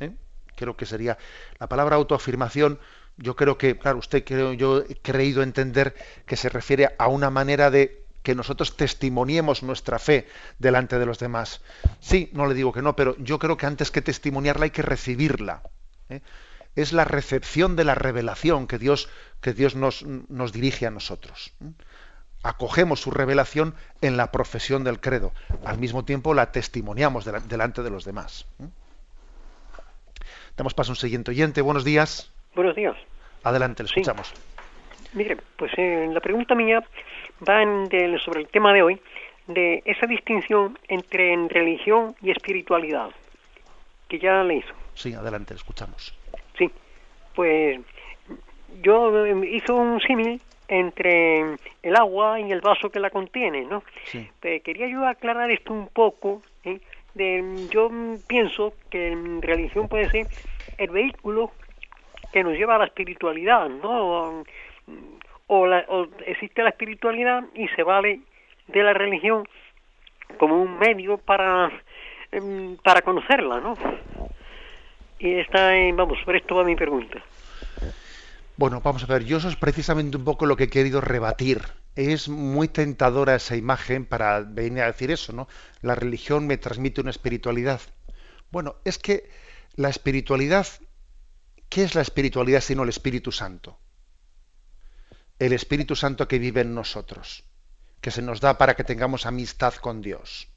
[0.00, 0.14] ¿eh?
[0.54, 1.18] Creo que sería
[1.58, 2.78] la palabra autoafirmación.
[3.16, 5.94] Yo creo que, claro, usted creo, yo he creído entender
[6.26, 10.26] que se refiere a una manera de que nosotros testimoniemos nuestra fe
[10.58, 11.62] delante de los demás.
[12.00, 14.82] Sí, no le digo que no, pero yo creo que antes que testimoniarla hay que
[14.82, 15.62] recibirla.
[16.08, 16.22] ¿eh?
[16.74, 19.08] Es la recepción de la revelación que Dios,
[19.40, 21.52] que Dios nos, nos dirige a nosotros.
[21.62, 21.70] ¿eh?
[22.42, 25.32] Acogemos su revelación en la profesión del credo.
[25.64, 28.48] Al mismo tiempo la testimoniamos delante de los demás.
[28.58, 28.66] ¿eh?
[30.56, 31.62] Damos paso a un siguiente oyente.
[31.62, 32.32] Buenos días.
[32.56, 32.96] Buenos días.
[33.44, 34.32] Adelante, le escuchamos.
[35.12, 36.82] Mire, pues la pregunta mía
[37.46, 37.62] va
[38.18, 39.00] sobre el tema de hoy,
[39.46, 43.10] de esa distinción entre religión y espiritualidad,
[44.08, 44.74] que ya le hizo.
[44.94, 46.16] Sí, adelante, escuchamos.
[46.56, 46.70] Sí,
[47.34, 47.80] pues
[48.82, 53.84] yo hizo un símil entre el agua y el vaso que la contiene, ¿no?
[54.04, 54.28] Sí.
[54.40, 56.42] quería yo aclarar esto un poco.
[56.64, 56.80] ¿eh?
[57.14, 57.88] De, yo
[58.26, 60.26] pienso que religión puede ser
[60.76, 61.52] el vehículo
[62.32, 64.44] que nos lleva a la espiritualidad, ¿no?
[65.48, 65.66] O,
[66.26, 68.20] existe la espiritualidad y se vale
[68.68, 69.46] de la religión
[70.38, 71.70] como un medio para
[72.32, 73.76] em, para conocerla, ¿no?
[75.18, 77.22] Y está, vamos, sobre esto va mi pregunta.
[78.56, 81.60] Bueno, vamos a ver, yo eso es precisamente un poco lo que he querido rebatir.
[81.94, 85.48] Es muy tentadora esa imagen para venir a decir eso, ¿no?
[85.82, 87.80] La religión me transmite una espiritualidad.
[88.50, 89.30] Bueno, es que
[89.76, 90.66] la espiritualidad,
[91.68, 93.78] ¿qué es la espiritualidad sino el Espíritu Santo?
[95.38, 97.44] El Espíritu Santo que vive en nosotros,
[98.00, 100.48] que se nos da para que tengamos amistad con Dios.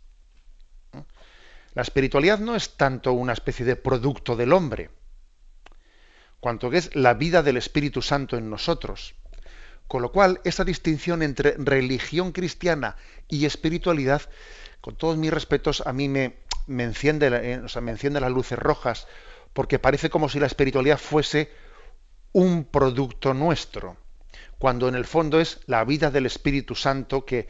[1.73, 4.89] La espiritualidad no es tanto una especie de producto del hombre,
[6.39, 9.15] cuanto que es la vida del Espíritu Santo en nosotros.
[9.87, 12.95] Con lo cual, esa distinción entre religión cristiana
[13.27, 14.21] y espiritualidad,
[14.81, 19.07] con todos mis respetos, a mí me, me enciende, eh, me enciende las luces rojas,
[19.53, 21.51] porque parece como si la espiritualidad fuese
[22.31, 23.97] un producto nuestro
[24.59, 27.47] cuando en el fondo es la vida del Espíritu Santo que,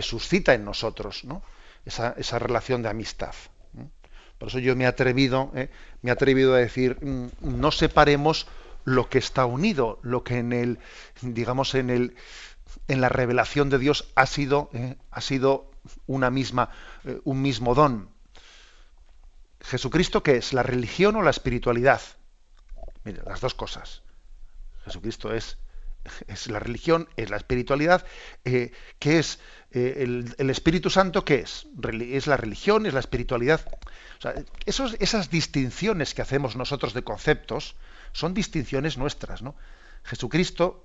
[0.00, 1.42] suscita en nosotros ¿no?
[1.84, 3.34] esa, relación de amistad.
[4.38, 5.70] Por eso yo me he atrevido, ¿eh?
[6.02, 8.46] a decir, mm, no separemos
[8.84, 10.78] lo que está unido, lo que en el,
[11.20, 12.16] digamos, en el,
[12.88, 14.96] en la revelación de Dios ha sido, ¿eh?
[15.10, 15.70] ha sido
[16.06, 16.70] una misma,
[17.04, 18.10] eh, un mismo don.
[19.60, 20.52] Jesucristo, ¿qué es?
[20.52, 22.00] ¿La religión o la espiritualidad?
[23.04, 24.02] Mire, las dos cosas.
[24.84, 25.58] Jesucristo es
[26.26, 28.04] es la religión, es la espiritualidad,
[28.44, 29.38] eh, ¿qué es
[29.72, 30.04] eh,
[30.38, 31.66] el, Espíritu Santo, ¿qué es?
[32.00, 33.60] Es la religión, es la espiritualidad.
[34.64, 37.76] esas distinciones que hacemos nosotros de conceptos
[38.12, 39.54] son distinciones nuestras, ¿no?
[40.04, 40.84] Jesucristo,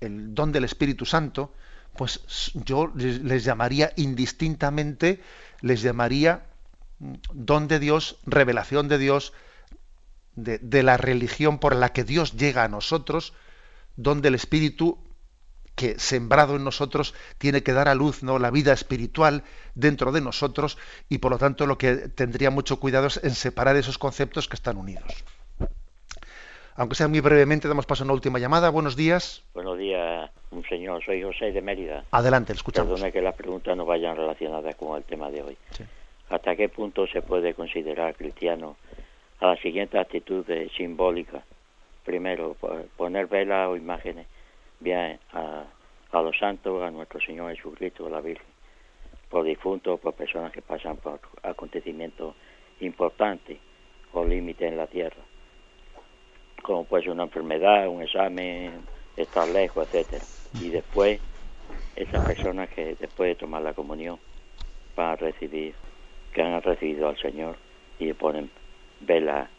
[0.00, 1.54] el don del Espíritu Santo,
[1.96, 5.22] pues yo les, llamaría indistintamente,
[5.60, 6.46] les llamaría
[6.98, 9.32] mm, don de Dios, revelación de Dios,
[10.36, 13.32] de, de la religión por la que Dios llega a nosotros,
[13.98, 14.96] donde el Espíritu
[15.74, 18.38] que sembrado en nosotros tiene que dar a luz ¿no?
[18.38, 19.42] la vida espiritual
[19.74, 20.78] dentro de nosotros
[21.08, 24.56] y por lo tanto lo que tendría mucho cuidado es en separar esos conceptos que
[24.56, 25.24] están unidos.
[26.74, 28.70] Aunque sea muy brevemente, damos paso a una última llamada.
[28.70, 29.42] Buenos días.
[29.52, 31.04] Buenos días, un señor.
[31.04, 32.04] Soy José de Mérida.
[32.12, 32.92] Adelante, escuchamos.
[32.92, 35.56] Perdone que las preguntas no vayan relacionadas con el tema de hoy.
[36.30, 38.76] ¿Hasta qué punto se puede considerar cristiano
[39.40, 40.44] a la siguiente actitud
[40.76, 41.42] simbólica
[42.08, 42.56] primero
[42.96, 44.26] poner velas o imágenes
[44.80, 45.66] bien a,
[46.10, 48.46] los santos, a nuestro Señor Jesucristo, a la Virgen,
[49.28, 52.34] por difuntos, por personas que pasan por acontecimientos
[52.80, 53.58] importantes
[54.14, 55.22] o límites en la tierra,
[56.62, 60.24] como puede ser una enfermedad, un examen, estar lejos, etcétera.
[60.58, 61.20] Y después,
[61.94, 64.18] esas personas que después de tomar la comunión
[64.96, 65.74] van a recibir,
[66.32, 67.58] que han recibido al Señor
[67.98, 68.50] y ponen
[69.00, 69.50] velas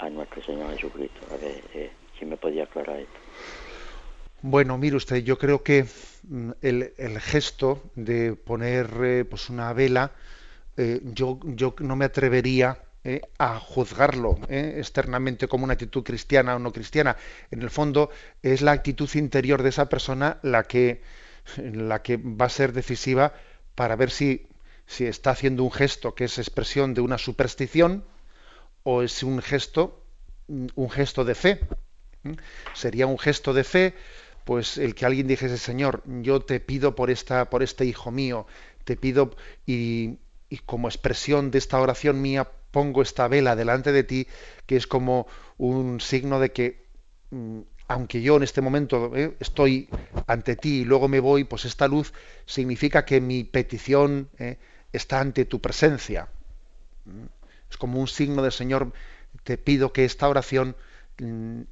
[0.00, 1.20] a nuestro Señor Jesucristo.
[1.32, 3.18] A ver eh, si me podía aclarar esto.
[4.42, 5.84] Bueno, mire usted, yo creo que
[6.28, 10.12] mm, el, gesto de poner eh, pues una vela,
[10.76, 11.38] eh, yo,
[11.80, 12.78] no me atrevería
[13.38, 17.16] a juzgarlo externamente como una actitud cristiana o no cristiana.
[17.50, 18.10] En el fondo
[18.42, 21.00] es la actitud interior de esa persona la que,
[21.56, 23.32] la que va a ser decisiva
[23.74, 24.48] para ver si,
[24.84, 28.04] si está haciendo un gesto que es expresión de una superstición
[28.82, 30.00] o es un gesto
[30.50, 31.60] un gesto de fe.
[32.74, 33.94] Sería un gesto de fe,
[34.44, 38.46] pues el que alguien dijese, Señor, yo te pido por esta, por este hijo mío,
[38.84, 39.34] te pido
[39.66, 40.18] y,
[40.48, 44.26] y como expresión de esta oración mía pongo esta vela delante de ti,
[44.66, 45.26] que es como
[45.56, 46.84] un signo de que
[47.30, 49.88] mm, aunque yo en este momento eh, estoy
[50.26, 52.12] ante ti y luego me voy, pues esta luz
[52.46, 54.58] significa que mi petición eh,
[54.92, 56.28] está ante tu presencia.
[57.70, 58.92] Es como un signo del Señor,
[59.44, 60.76] te pido que esta oración
[61.18, 61.62] mm,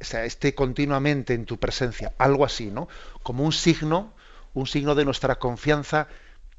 [0.00, 2.88] esté continuamente en tu presencia, algo así, ¿no?
[3.22, 4.14] Como un signo,
[4.54, 6.08] un signo de nuestra confianza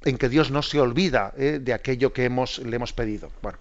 [0.04, 3.32] en que Dios no se olvida eh, de aquello que hemos, le hemos pedido.
[3.42, 3.58] Bueno,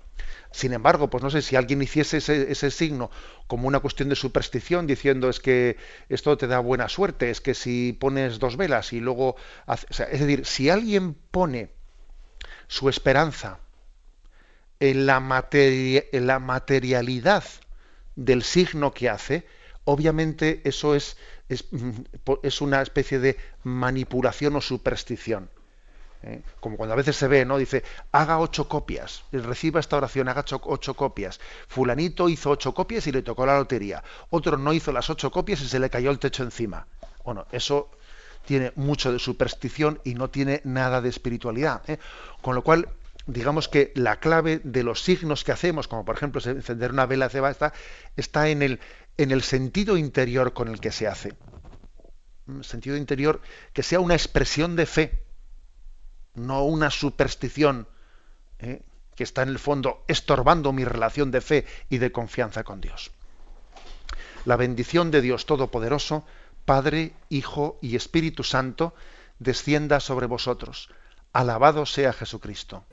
[0.50, 3.10] sin embargo, pues no sé si alguien hiciese ese, signo
[3.46, 5.76] como una cuestión de superstición, diciendo es que
[6.08, 9.36] esto te da buena suerte, es que si pones dos velas y luego...
[9.66, 11.70] es decir, si alguien pone
[12.68, 13.58] su esperanza
[14.92, 17.44] la, en la materialidad
[18.16, 19.46] del signo que hace,
[19.84, 21.16] obviamente eso es,
[21.48, 21.64] es,
[22.42, 25.48] es una especie de manipulación o superstición.
[26.24, 26.42] ¿eh?
[26.60, 27.58] como cuando a veces se ve, ¿no?
[27.58, 31.40] Dice, haga ocho copias, reciba esta oración, haga ocho, copias.
[31.68, 34.02] Fulanito hizo ocho copias y le tocó la lotería.
[34.30, 36.86] Otro no hizo las ocho copias y se le cayó el techo encima.
[37.24, 37.90] Bueno, eso
[38.44, 41.82] tiene mucho de superstición y no tiene nada de espiritualidad.
[41.88, 41.98] ¿eh?
[42.42, 42.88] Con lo cual,
[43.26, 47.28] digamos que la clave de los signos que hacemos, como por ejemplo encender una vela
[47.28, 47.72] ceba, está,
[48.16, 48.80] está en, el,
[49.16, 51.34] en el sentido interior con el que se hace.
[52.46, 53.40] Un sentido interior
[53.72, 55.24] que sea una expresión de fe
[56.34, 57.86] no una superstición
[58.58, 58.82] ¿eh?
[59.14, 63.12] que está en el fondo estorbando mi relación de fe y de confianza con Dios.
[64.44, 66.24] La bendición de Dios Todopoderoso,
[66.64, 68.94] Padre, Hijo y Espíritu Santo,
[69.38, 70.90] descienda sobre vosotros.
[71.32, 72.84] Alabado sea Jesucristo.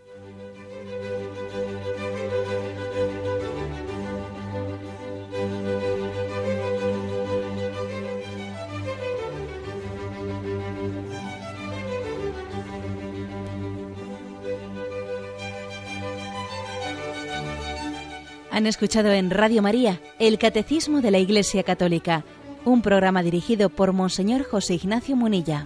[18.62, 22.24] Han escuchado en Radio María el Catecismo de la Iglesia Católica,
[22.64, 25.66] un programa dirigido por Monseñor José Ignacio Munilla.